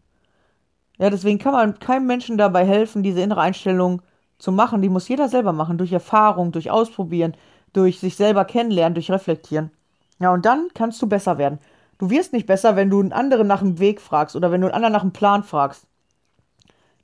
Ja, 1.00 1.10
deswegen 1.10 1.40
kann 1.40 1.54
man 1.54 1.80
keinem 1.80 2.06
Menschen 2.06 2.38
dabei 2.38 2.68
helfen, 2.68 3.02
diese 3.02 3.22
innere 3.22 3.42
Einstellung 3.42 4.04
zu 4.38 4.52
machen. 4.52 4.84
Die 4.84 4.90
muss 4.90 5.08
jeder 5.08 5.28
selber 5.28 5.54
machen, 5.54 5.80
durch 5.80 5.92
Erfahrung, 5.92 6.52
durch 6.52 6.70
Ausprobieren, 6.70 7.36
durch 7.74 8.00
sich 8.00 8.16
selber 8.16 8.46
kennenlernen, 8.46 8.94
durch 8.94 9.10
Reflektieren. 9.10 9.72
Ja, 10.20 10.32
und 10.32 10.46
dann 10.46 10.68
kannst 10.76 11.02
du 11.02 11.08
besser 11.08 11.40
werden. 11.40 11.58
Du 11.98 12.12
wirst 12.12 12.32
nicht 12.32 12.46
besser, 12.46 12.76
wenn 12.76 12.92
du 12.92 13.00
einen 13.00 13.12
anderen 13.12 13.48
nach 13.48 13.62
dem 13.62 13.80
Weg 13.80 14.00
fragst 14.00 14.36
oder 14.36 14.52
wenn 14.52 14.62
du 14.62 14.68
einen 14.68 14.76
anderen 14.76 14.94
nach 14.94 15.02
dem 15.02 15.14
Plan 15.14 15.42
fragst. 15.42 15.88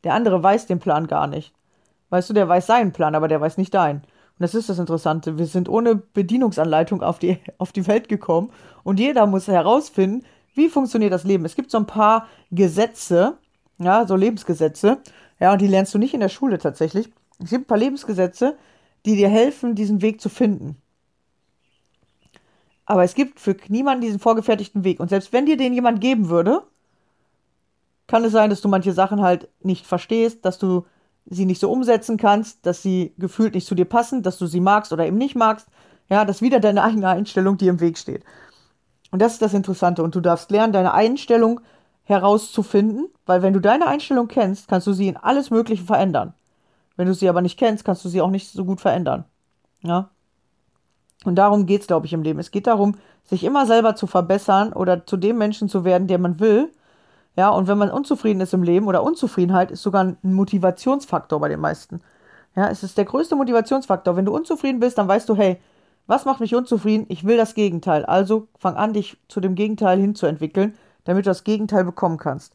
Der 0.03 0.13
andere 0.13 0.43
weiß 0.43 0.67
den 0.67 0.77
Plan 0.77 1.07
gar 1.07 1.25
nicht. 1.25 1.51
Weißt 2.11 2.29
du, 2.29 2.35
der 2.35 2.47
weiß 2.47 2.67
seinen 2.67 2.93
Plan, 2.93 3.15
aber 3.15 3.27
der 3.27 3.41
weiß 3.41 3.57
nicht 3.57 3.73
deinen. 3.73 4.03
Das 4.41 4.55
ist 4.55 4.69
das 4.69 4.79
Interessante. 4.79 5.37
Wir 5.37 5.45
sind 5.45 5.69
ohne 5.69 5.95
Bedienungsanleitung 5.95 7.03
auf 7.03 7.19
die, 7.19 7.37
auf 7.57 7.71
die 7.71 7.87
Welt 7.87 8.09
gekommen 8.09 8.51
und 8.83 8.99
jeder 8.99 9.25
muss 9.27 9.47
herausfinden, 9.47 10.25
wie 10.53 10.69
funktioniert 10.69 11.13
das 11.13 11.23
Leben. 11.23 11.45
Es 11.45 11.55
gibt 11.55 11.71
so 11.71 11.77
ein 11.77 11.85
paar 11.85 12.27
Gesetze, 12.51 13.37
ja, 13.77 14.05
so 14.05 14.15
Lebensgesetze, 14.15 14.97
ja, 15.39 15.53
und 15.53 15.61
die 15.61 15.67
lernst 15.67 15.93
du 15.93 15.97
nicht 15.97 16.13
in 16.13 16.19
der 16.19 16.29
Schule 16.29 16.57
tatsächlich. 16.57 17.09
Es 17.39 17.49
gibt 17.49 17.63
ein 17.63 17.67
paar 17.67 17.77
Lebensgesetze, 17.77 18.57
die 19.05 19.15
dir 19.15 19.29
helfen, 19.29 19.75
diesen 19.75 20.01
Weg 20.01 20.21
zu 20.21 20.29
finden. 20.29 20.77
Aber 22.85 23.03
es 23.03 23.15
gibt 23.15 23.39
für 23.39 23.55
niemanden 23.69 24.01
diesen 24.01 24.19
vorgefertigten 24.19 24.83
Weg. 24.83 24.99
Und 24.99 25.09
selbst 25.09 25.31
wenn 25.33 25.45
dir 25.45 25.57
den 25.57 25.73
jemand 25.73 26.01
geben 26.01 26.29
würde, 26.29 26.63
kann 28.07 28.25
es 28.25 28.33
sein, 28.33 28.49
dass 28.49 28.61
du 28.61 28.67
manche 28.67 28.91
Sachen 28.91 29.21
halt 29.21 29.47
nicht 29.61 29.85
verstehst, 29.85 30.43
dass 30.43 30.59
du 30.59 30.85
sie 31.25 31.45
nicht 31.45 31.59
so 31.59 31.71
umsetzen 31.71 32.17
kannst, 32.17 32.65
dass 32.65 32.81
sie 32.81 33.13
gefühlt 33.17 33.53
nicht 33.53 33.67
zu 33.67 33.75
dir 33.75 33.85
passen, 33.85 34.23
dass 34.23 34.37
du 34.37 34.47
sie 34.47 34.59
magst 34.59 34.91
oder 34.91 35.05
eben 35.05 35.17
nicht 35.17 35.35
magst. 35.35 35.67
Ja, 36.09 36.25
dass 36.25 36.41
wieder 36.41 36.59
deine 36.59 36.83
eigene 36.83 37.07
Einstellung 37.07 37.57
dir 37.57 37.69
im 37.69 37.79
Weg 37.79 37.97
steht. 37.97 38.23
Und 39.11 39.21
das 39.21 39.33
ist 39.33 39.41
das 39.41 39.53
Interessante. 39.53 40.03
Und 40.03 40.13
du 40.15 40.19
darfst 40.19 40.51
lernen, 40.51 40.73
deine 40.73 40.93
Einstellung 40.93 41.61
herauszufinden, 42.03 43.07
weil 43.25 43.41
wenn 43.41 43.53
du 43.53 43.59
deine 43.59 43.87
Einstellung 43.87 44.27
kennst, 44.27 44.67
kannst 44.67 44.87
du 44.87 44.93
sie 44.93 45.07
in 45.07 45.17
alles 45.17 45.51
Mögliche 45.51 45.83
verändern. 45.83 46.33
Wenn 46.97 47.07
du 47.07 47.13
sie 47.13 47.29
aber 47.29 47.41
nicht 47.41 47.57
kennst, 47.57 47.85
kannst 47.85 48.03
du 48.03 48.09
sie 48.09 48.21
auch 48.21 48.29
nicht 48.29 48.51
so 48.51 48.65
gut 48.65 48.81
verändern. 48.81 49.25
Ja. 49.81 50.09
Und 51.23 51.35
darum 51.35 51.65
geht 51.65 51.81
es, 51.81 51.87
glaube 51.87 52.05
ich, 52.05 52.13
im 52.13 52.23
Leben. 52.23 52.39
Es 52.39 52.51
geht 52.51 52.67
darum, 52.67 52.95
sich 53.23 53.43
immer 53.43 53.65
selber 53.65 53.95
zu 53.95 54.07
verbessern 54.07 54.73
oder 54.73 55.05
zu 55.05 55.17
dem 55.17 55.37
Menschen 55.37 55.69
zu 55.69 55.85
werden, 55.85 56.07
der 56.07 56.17
man 56.17 56.39
will 56.39 56.71
ja, 57.35 57.49
und 57.49 57.67
wenn 57.67 57.77
man 57.77 57.91
unzufrieden 57.91 58.41
ist 58.41 58.53
im 58.53 58.63
Leben 58.63 58.87
oder 58.87 59.03
Unzufriedenheit 59.03 59.71
ist 59.71 59.83
sogar 59.83 60.03
ein 60.03 60.17
Motivationsfaktor 60.21 61.39
bei 61.39 61.47
den 61.47 61.61
meisten. 61.61 62.01
Ja, 62.55 62.69
es 62.69 62.83
ist 62.83 62.97
der 62.97 63.05
größte 63.05 63.35
Motivationsfaktor. 63.35 64.17
Wenn 64.17 64.25
du 64.25 64.35
unzufrieden 64.35 64.81
bist, 64.81 64.97
dann 64.97 65.07
weißt 65.07 65.29
du, 65.29 65.35
hey, 65.35 65.57
was 66.07 66.25
macht 66.25 66.41
mich 66.41 66.53
unzufrieden? 66.55 67.05
Ich 67.07 67.23
will 67.23 67.37
das 67.37 67.55
Gegenteil. 67.55 68.05
Also 68.05 68.47
fang 68.59 68.75
an, 68.75 68.91
dich 68.93 69.17
zu 69.29 69.39
dem 69.39 69.55
Gegenteil 69.55 69.99
hinzuentwickeln, 69.99 70.75
damit 71.05 71.25
du 71.25 71.29
das 71.29 71.45
Gegenteil 71.45 71.85
bekommen 71.85 72.17
kannst. 72.17 72.53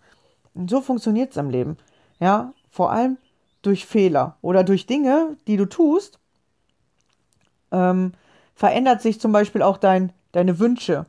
Und 0.54 0.68
so 0.68 0.82
funktioniert 0.82 1.30
es 1.30 1.38
im 1.38 1.48
Leben. 1.48 1.78
Ja, 2.20 2.52
vor 2.68 2.92
allem 2.92 3.16
durch 3.62 3.86
Fehler 3.86 4.36
oder 4.42 4.62
durch 4.62 4.86
Dinge, 4.86 5.36
die 5.46 5.56
du 5.56 5.64
tust, 5.64 6.18
ähm, 7.72 8.12
verändert 8.54 9.00
sich 9.00 9.20
zum 9.20 9.32
Beispiel 9.32 9.62
auch 9.62 9.78
dein, 9.78 10.12
deine 10.32 10.58
Wünsche. 10.58 11.06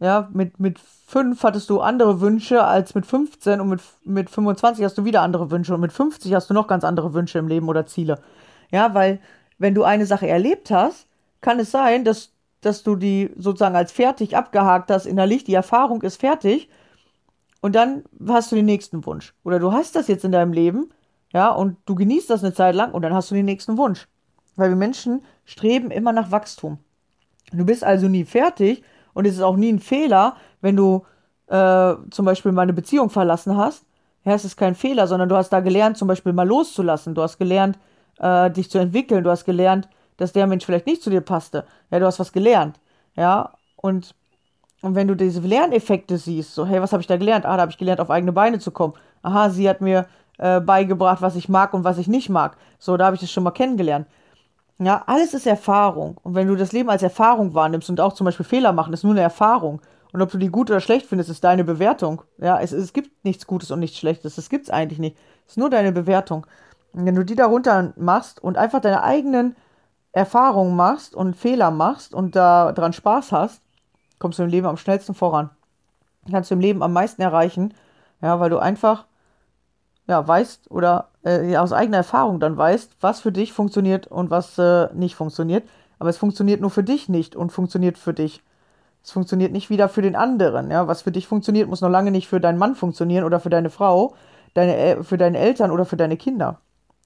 Ja, 0.00 0.28
mit, 0.32 0.58
mit 0.58 0.78
5 0.78 1.42
hattest 1.42 1.70
du 1.70 1.80
andere 1.80 2.20
Wünsche 2.20 2.64
als 2.64 2.94
mit 2.94 3.06
15 3.06 3.60
und 3.60 3.68
mit, 3.68 3.80
mit 4.04 4.30
25 4.30 4.84
hast 4.84 4.98
du 4.98 5.04
wieder 5.04 5.22
andere 5.22 5.50
Wünsche 5.50 5.74
und 5.74 5.80
mit 5.80 5.92
50 5.92 6.34
hast 6.34 6.50
du 6.50 6.54
noch 6.54 6.66
ganz 6.66 6.84
andere 6.84 7.14
Wünsche 7.14 7.38
im 7.38 7.48
Leben 7.48 7.68
oder 7.68 7.86
Ziele. 7.86 8.20
Ja, 8.70 8.94
weil 8.94 9.20
wenn 9.58 9.74
du 9.74 9.84
eine 9.84 10.06
Sache 10.06 10.26
erlebt 10.26 10.70
hast, 10.70 11.06
kann 11.40 11.60
es 11.60 11.70
sein, 11.70 12.04
dass, 12.04 12.32
dass 12.60 12.82
du 12.82 12.96
die 12.96 13.30
sozusagen 13.36 13.76
als 13.76 13.92
fertig 13.92 14.36
abgehakt 14.36 14.90
hast 14.90 15.06
innerlich, 15.06 15.44
die 15.44 15.54
Erfahrung 15.54 16.02
ist 16.02 16.20
fertig 16.20 16.68
und 17.60 17.74
dann 17.74 18.04
hast 18.28 18.50
du 18.50 18.56
den 18.56 18.66
nächsten 18.66 19.06
Wunsch. 19.06 19.32
Oder 19.44 19.58
du 19.58 19.72
hast 19.72 19.94
das 19.94 20.08
jetzt 20.08 20.24
in 20.24 20.32
deinem 20.32 20.52
Leben, 20.52 20.90
ja, 21.32 21.50
und 21.50 21.76
du 21.86 21.94
genießt 21.94 22.30
das 22.30 22.42
eine 22.42 22.52
Zeit 22.52 22.74
lang 22.74 22.92
und 22.92 23.02
dann 23.02 23.14
hast 23.14 23.30
du 23.30 23.34
den 23.34 23.44
nächsten 23.44 23.78
Wunsch. 23.78 24.08
Weil 24.56 24.70
wir 24.70 24.76
Menschen 24.76 25.22
streben 25.44 25.90
immer 25.90 26.12
nach 26.12 26.30
Wachstum. 26.30 26.78
Du 27.52 27.64
bist 27.64 27.84
also 27.84 28.08
nie 28.08 28.24
fertig 28.24 28.82
und 29.14 29.26
es 29.26 29.34
ist 29.34 29.42
auch 29.42 29.56
nie 29.56 29.72
ein 29.72 29.78
Fehler, 29.78 30.36
wenn 30.60 30.76
du 30.76 31.04
äh, 31.46 31.94
zum 32.10 32.24
Beispiel 32.26 32.52
mal 32.52 32.62
eine 32.62 32.72
Beziehung 32.72 33.10
verlassen 33.10 33.56
hast. 33.56 33.84
Ja, 34.24 34.32
es 34.32 34.44
ist 34.44 34.56
kein 34.56 34.74
Fehler, 34.74 35.06
sondern 35.06 35.28
du 35.28 35.36
hast 35.36 35.50
da 35.50 35.60
gelernt, 35.60 35.96
zum 35.96 36.08
Beispiel 36.08 36.32
mal 36.32 36.46
loszulassen. 36.46 37.14
Du 37.14 37.22
hast 37.22 37.38
gelernt, 37.38 37.78
äh, 38.18 38.50
dich 38.50 38.70
zu 38.70 38.78
entwickeln. 38.78 39.22
Du 39.22 39.30
hast 39.30 39.44
gelernt, 39.44 39.88
dass 40.16 40.32
der 40.32 40.46
Mensch 40.46 40.64
vielleicht 40.64 40.86
nicht 40.86 41.02
zu 41.02 41.10
dir 41.10 41.20
passte. 41.20 41.64
Ja, 41.90 41.98
du 41.98 42.06
hast 42.06 42.20
was 42.20 42.32
gelernt. 42.32 42.80
Ja, 43.16 43.52
und, 43.76 44.14
und 44.80 44.94
wenn 44.94 45.08
du 45.08 45.14
diese 45.14 45.40
Lerneffekte 45.40 46.16
siehst, 46.16 46.54
so, 46.54 46.66
hey, 46.66 46.80
was 46.80 46.92
habe 46.92 47.02
ich 47.02 47.06
da 47.06 47.16
gelernt? 47.16 47.44
Ah, 47.44 47.56
da 47.56 47.62
habe 47.62 47.70
ich 47.70 47.78
gelernt, 47.78 48.00
auf 48.00 48.10
eigene 48.10 48.32
Beine 48.32 48.58
zu 48.58 48.70
kommen. 48.70 48.94
Aha, 49.22 49.50
sie 49.50 49.68
hat 49.68 49.80
mir 49.80 50.06
äh, 50.38 50.60
beigebracht, 50.60 51.20
was 51.22 51.36
ich 51.36 51.48
mag 51.48 51.74
und 51.74 51.84
was 51.84 51.98
ich 51.98 52.08
nicht 52.08 52.30
mag. 52.30 52.56
So, 52.78 52.96
da 52.96 53.06
habe 53.06 53.16
ich 53.16 53.20
das 53.20 53.30
schon 53.30 53.44
mal 53.44 53.50
kennengelernt. 53.50 54.06
Ja, 54.78 55.04
alles 55.06 55.34
ist 55.34 55.46
Erfahrung. 55.46 56.18
Und 56.22 56.34
wenn 56.34 56.48
du 56.48 56.56
das 56.56 56.72
Leben 56.72 56.90
als 56.90 57.02
Erfahrung 57.02 57.54
wahrnimmst 57.54 57.90
und 57.90 58.00
auch 58.00 58.12
zum 58.12 58.24
Beispiel 58.24 58.46
Fehler 58.46 58.72
machen, 58.72 58.92
ist 58.92 59.04
nur 59.04 59.12
eine 59.12 59.20
Erfahrung. 59.20 59.80
Und 60.12 60.22
ob 60.22 60.30
du 60.30 60.38
die 60.38 60.48
gut 60.48 60.70
oder 60.70 60.80
schlecht 60.80 61.06
findest, 61.06 61.30
ist 61.30 61.44
deine 61.44 61.64
Bewertung. 61.64 62.22
Ja, 62.38 62.60
es, 62.60 62.72
es 62.72 62.92
gibt 62.92 63.24
nichts 63.24 63.46
Gutes 63.46 63.70
und 63.70 63.80
nichts 63.80 63.98
Schlechtes. 63.98 64.36
Das 64.36 64.48
gibt 64.48 64.64
es 64.64 64.70
eigentlich 64.70 64.98
nicht. 64.98 65.16
Es 65.46 65.52
ist 65.52 65.58
nur 65.58 65.70
deine 65.70 65.92
Bewertung. 65.92 66.46
Und 66.92 67.06
wenn 67.06 67.14
du 67.14 67.24
die 67.24 67.34
darunter 67.34 67.92
machst 67.96 68.42
und 68.42 68.56
einfach 68.56 68.80
deine 68.80 69.02
eigenen 69.02 69.56
Erfahrungen 70.12 70.76
machst 70.76 71.14
und 71.14 71.34
Fehler 71.34 71.70
machst 71.70 72.14
und 72.14 72.36
daran 72.36 72.92
Spaß 72.92 73.32
hast, 73.32 73.62
kommst 74.20 74.38
du 74.38 74.44
im 74.44 74.48
Leben 74.48 74.66
am 74.66 74.76
schnellsten 74.76 75.14
voran. 75.14 75.50
Kannst 76.30 76.50
du 76.50 76.54
im 76.54 76.60
Leben 76.60 76.82
am 76.82 76.92
meisten 76.92 77.20
erreichen, 77.20 77.74
ja, 78.22 78.38
weil 78.40 78.50
du 78.50 78.58
einfach 78.58 79.06
ja, 80.06 80.26
weißt 80.26 80.70
oder 80.70 81.08
äh, 81.24 81.56
aus 81.56 81.72
eigener 81.72 81.98
Erfahrung 81.98 82.40
dann 82.40 82.56
weißt, 82.56 82.96
was 83.00 83.20
für 83.20 83.32
dich 83.32 83.52
funktioniert 83.52 84.06
und 84.06 84.30
was 84.30 84.58
äh, 84.58 84.88
nicht 84.94 85.16
funktioniert. 85.16 85.64
Aber 85.98 86.10
es 86.10 86.16
funktioniert 86.16 86.60
nur 86.60 86.70
für 86.70 86.82
dich 86.82 87.08
nicht 87.08 87.36
und 87.36 87.50
funktioniert 87.50 87.98
für 87.98 88.14
dich. 88.14 88.42
Es 89.02 89.10
funktioniert 89.10 89.52
nicht 89.52 89.70
wieder 89.70 89.88
für 89.88 90.02
den 90.02 90.16
anderen. 90.16 90.70
Ja? 90.70 90.88
Was 90.88 91.02
für 91.02 91.12
dich 91.12 91.26
funktioniert, 91.26 91.68
muss 91.68 91.80
noch 91.80 91.90
lange 91.90 92.10
nicht 92.10 92.28
für 92.28 92.40
deinen 92.40 92.58
Mann 92.58 92.74
funktionieren 92.74 93.24
oder 93.24 93.40
für 93.40 93.50
deine 93.50 93.70
Frau, 93.70 94.14
deine, 94.54 95.04
für 95.04 95.18
deine 95.18 95.38
Eltern 95.38 95.70
oder 95.70 95.84
für 95.84 95.96
deine 95.96 96.16
Kinder. 96.16 96.60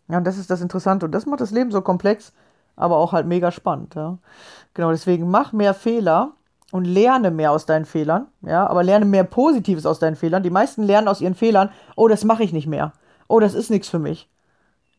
Ja, 0.08 0.18
und 0.18 0.24
das 0.24 0.38
ist 0.38 0.50
das 0.50 0.60
Interessante. 0.60 1.06
Und 1.06 1.12
das 1.12 1.26
macht 1.26 1.40
das 1.40 1.50
Leben 1.50 1.70
so 1.70 1.82
komplex, 1.82 2.32
aber 2.76 2.96
auch 2.96 3.12
halt 3.12 3.26
mega 3.26 3.50
spannend. 3.50 3.94
Ja? 3.94 4.18
Genau, 4.74 4.90
deswegen 4.90 5.30
mach 5.30 5.52
mehr 5.52 5.74
Fehler 5.74 6.32
und 6.70 6.84
lerne 6.84 7.30
mehr 7.30 7.52
aus 7.52 7.66
deinen 7.66 7.84
Fehlern, 7.84 8.26
ja, 8.42 8.66
aber 8.66 8.82
lerne 8.82 9.06
mehr 9.06 9.24
Positives 9.24 9.86
aus 9.86 9.98
deinen 9.98 10.16
Fehlern. 10.16 10.42
Die 10.42 10.50
meisten 10.50 10.82
lernen 10.82 11.08
aus 11.08 11.20
ihren 11.20 11.34
Fehlern, 11.34 11.70
oh, 11.96 12.08
das 12.08 12.24
mache 12.24 12.42
ich 12.42 12.52
nicht 12.52 12.66
mehr. 12.66 12.92
Oh, 13.28 13.40
das 13.40 13.54
ist 13.54 13.70
nichts 13.70 13.88
für 13.88 13.98
mich. 13.98 14.28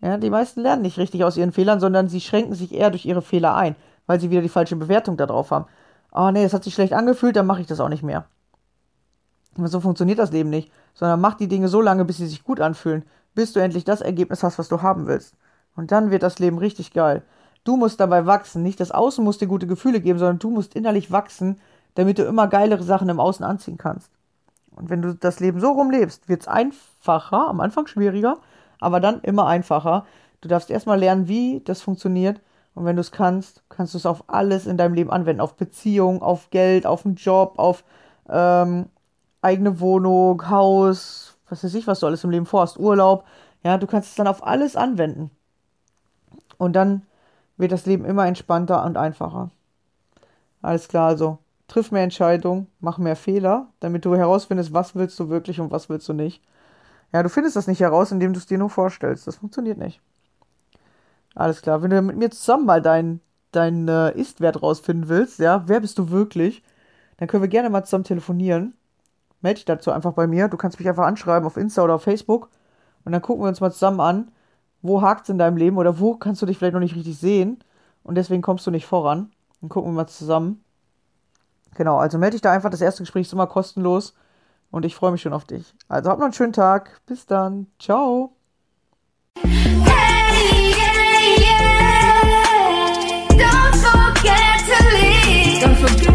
Ja, 0.01 0.17
die 0.17 0.29
meisten 0.29 0.61
lernen 0.61 0.83
nicht 0.83 0.97
richtig 0.97 1.23
aus 1.23 1.35
ihren 1.35 1.51
Fehlern, 1.51 1.79
sondern 1.79 2.07
sie 2.07 2.21
schränken 2.21 2.55
sich 2.55 2.73
eher 2.73 2.89
durch 2.89 3.05
ihre 3.05 3.21
Fehler 3.21 3.55
ein, 3.55 3.75
weil 4.05 4.19
sie 4.19 4.29
wieder 4.29 4.41
die 4.41 4.49
falsche 4.49 4.77
Bewertung 4.77 5.17
darauf 5.17 5.51
haben. 5.51 5.65
Oh 6.11 6.31
nee, 6.31 6.43
das 6.43 6.53
hat 6.53 6.63
sich 6.63 6.73
schlecht 6.73 6.93
angefühlt, 6.93 7.35
dann 7.35 7.45
mache 7.45 7.61
ich 7.61 7.67
das 7.67 7.79
auch 7.79 7.89
nicht 7.89 8.03
mehr. 8.03 8.25
Aber 9.57 9.67
so 9.67 9.81
funktioniert 9.81 10.19
das 10.19 10.31
Leben 10.31 10.49
nicht, 10.49 10.71
sondern 10.93 11.19
mach 11.19 11.35
die 11.35 11.47
Dinge 11.47 11.67
so 11.67 11.81
lange, 11.81 12.05
bis 12.05 12.17
sie 12.17 12.27
sich 12.27 12.43
gut 12.43 12.61
anfühlen, 12.61 13.03
bis 13.35 13.51
du 13.51 13.59
endlich 13.59 13.83
das 13.83 14.01
Ergebnis 14.01 14.43
hast, 14.43 14.57
was 14.57 14.69
du 14.69 14.81
haben 14.81 15.07
willst. 15.07 15.35
Und 15.75 15.91
dann 15.91 16.11
wird 16.11 16.23
das 16.23 16.39
Leben 16.39 16.57
richtig 16.57 16.93
geil. 16.93 17.23
Du 17.63 17.75
musst 17.75 17.99
dabei 17.99 18.25
wachsen. 18.25 18.63
Nicht 18.63 18.79
das 18.79 18.91
Außen 18.91 19.23
muss 19.23 19.37
dir 19.37 19.47
gute 19.47 19.67
Gefühle 19.67 20.01
geben, 20.01 20.19
sondern 20.19 20.39
du 20.39 20.49
musst 20.49 20.75
innerlich 20.75 21.11
wachsen, 21.11 21.59
damit 21.95 22.17
du 22.17 22.23
immer 22.23 22.47
geilere 22.47 22.83
Sachen 22.83 23.09
im 23.09 23.19
Außen 23.19 23.45
anziehen 23.45 23.77
kannst. 23.77 24.11
Und 24.75 24.89
wenn 24.89 25.01
du 25.01 25.13
das 25.13 25.39
Leben 25.39 25.59
so 25.59 25.71
rumlebst, 25.71 26.29
wird 26.29 26.41
es 26.41 26.47
einfacher, 26.99 27.47
am 27.47 27.59
Anfang 27.59 27.87
schwieriger, 27.87 28.37
aber 28.79 28.99
dann 28.99 29.21
immer 29.21 29.47
einfacher. 29.47 30.05
Du 30.41 30.47
darfst 30.47 30.69
erstmal 30.69 30.99
lernen, 30.99 31.27
wie 31.27 31.61
das 31.65 31.81
funktioniert. 31.81 32.41
Und 32.75 32.85
wenn 32.85 32.95
du 32.95 33.01
es 33.01 33.11
kannst, 33.11 33.63
kannst 33.67 33.93
du 33.93 33.97
es 33.97 34.05
auf 34.05 34.23
alles 34.27 34.65
in 34.67 34.77
deinem 34.77 34.93
Leben 34.93 35.11
anwenden. 35.11 35.41
Auf 35.41 35.55
Beziehung, 35.55 36.21
auf 36.21 36.49
Geld, 36.49 36.85
auf 36.85 37.05
einen 37.05 37.15
Job, 37.15 37.55
auf 37.57 37.83
ähm, 38.29 38.87
eigene 39.41 39.79
Wohnung, 39.79 40.49
Haus, 40.49 41.37
was 41.49 41.63
weiß 41.63 41.73
ich, 41.73 41.87
was 41.87 41.99
du 41.99 42.05
alles 42.05 42.23
im 42.23 42.29
Leben 42.29 42.45
vorhast, 42.45 42.79
Urlaub. 42.79 43.25
Ja, 43.63 43.77
du 43.77 43.87
kannst 43.87 44.09
es 44.09 44.15
dann 44.15 44.27
auf 44.27 44.45
alles 44.45 44.75
anwenden. 44.75 45.31
Und 46.57 46.73
dann 46.73 47.03
wird 47.57 47.71
das 47.71 47.85
Leben 47.85 48.05
immer 48.05 48.25
entspannter 48.27 48.85
und 48.85 48.97
einfacher. 48.97 49.49
Alles 50.61 50.87
klar, 50.87 51.07
also 51.07 51.39
triff 51.67 51.91
mehr 51.91 52.03
Entscheidungen, 52.03 52.67
mach 52.79 52.97
mehr 52.97 53.15
Fehler, 53.15 53.67
damit 53.79 54.05
du 54.05 54.15
herausfindest, 54.15 54.73
was 54.73 54.95
willst 54.95 55.19
du 55.19 55.29
wirklich 55.29 55.59
und 55.59 55.71
was 55.71 55.89
willst 55.89 56.07
du 56.07 56.13
nicht. 56.13 56.41
Ja, 57.11 57.23
du 57.23 57.29
findest 57.29 57.55
das 57.55 57.67
nicht 57.67 57.79
heraus, 57.79 58.11
indem 58.11 58.33
du 58.33 58.39
es 58.39 58.45
dir 58.45 58.57
nur 58.57 58.69
vorstellst. 58.69 59.27
Das 59.27 59.37
funktioniert 59.37 59.77
nicht. 59.77 60.01
Alles 61.35 61.61
klar. 61.61 61.81
Wenn 61.81 61.89
du 61.89 62.01
mit 62.01 62.17
mir 62.17 62.29
zusammen 62.29 62.65
mal 62.65 62.81
deinen 62.81 63.21
dein, 63.51 63.87
äh, 63.87 64.11
Ist-Wert 64.11 64.61
rausfinden 64.61 65.09
willst, 65.09 65.39
ja, 65.39 65.63
wer 65.67 65.79
bist 65.79 65.97
du 65.97 66.11
wirklich, 66.11 66.63
dann 67.17 67.27
können 67.27 67.43
wir 67.43 67.49
gerne 67.49 67.69
mal 67.69 67.83
zusammen 67.83 68.03
telefonieren. 68.03 68.75
Melde 69.41 69.55
dich 69.55 69.65
dazu 69.65 69.91
einfach 69.91 70.13
bei 70.13 70.27
mir. 70.27 70.47
Du 70.47 70.57
kannst 70.57 70.79
mich 70.79 70.87
einfach 70.87 71.05
anschreiben 71.05 71.47
auf 71.47 71.57
Insta 71.57 71.83
oder 71.83 71.95
auf 71.95 72.03
Facebook. 72.03 72.49
Und 73.05 73.11
dann 73.11 73.21
gucken 73.21 73.43
wir 73.43 73.49
uns 73.49 73.61
mal 73.61 73.71
zusammen 73.71 73.99
an, 74.01 74.31
wo 74.81 75.01
hakt 75.01 75.23
es 75.23 75.29
in 75.29 75.37
deinem 75.37 75.57
Leben 75.57 75.77
oder 75.77 75.99
wo 75.99 76.15
kannst 76.15 76.41
du 76.41 76.45
dich 76.45 76.57
vielleicht 76.57 76.73
noch 76.73 76.79
nicht 76.79 76.95
richtig 76.95 77.17
sehen 77.17 77.59
und 78.03 78.15
deswegen 78.15 78.41
kommst 78.41 78.67
du 78.67 78.71
nicht 78.71 78.85
voran. 78.85 79.31
Dann 79.61 79.69
gucken 79.69 79.91
wir 79.91 79.95
mal 79.95 80.07
zusammen. 80.07 80.63
Genau, 81.75 81.97
also 81.97 82.17
melde 82.17 82.35
dich 82.35 82.41
da 82.41 82.51
einfach. 82.51 82.69
Das 82.69 82.81
erste 82.81 83.03
Gespräch 83.03 83.27
ist 83.27 83.33
immer 83.33 83.47
kostenlos 83.47 84.13
und 84.71 84.85
ich 84.85 84.95
freue 84.95 85.11
mich 85.11 85.21
schon 85.21 85.33
auf 85.33 85.45
dich. 85.45 85.73
Also 85.87 86.09
habt 86.09 86.19
noch 86.19 86.25
einen 86.25 86.33
schönen 86.33 86.53
Tag. 86.53 87.01
Bis 87.05 87.25
dann. 87.25 87.67
Ciao. 87.79 88.35
Don't 89.35 89.53
forget 93.75 94.59
to 94.67 94.77
leave. 94.93 95.61
Don't 95.61 95.75
forget 95.75 96.08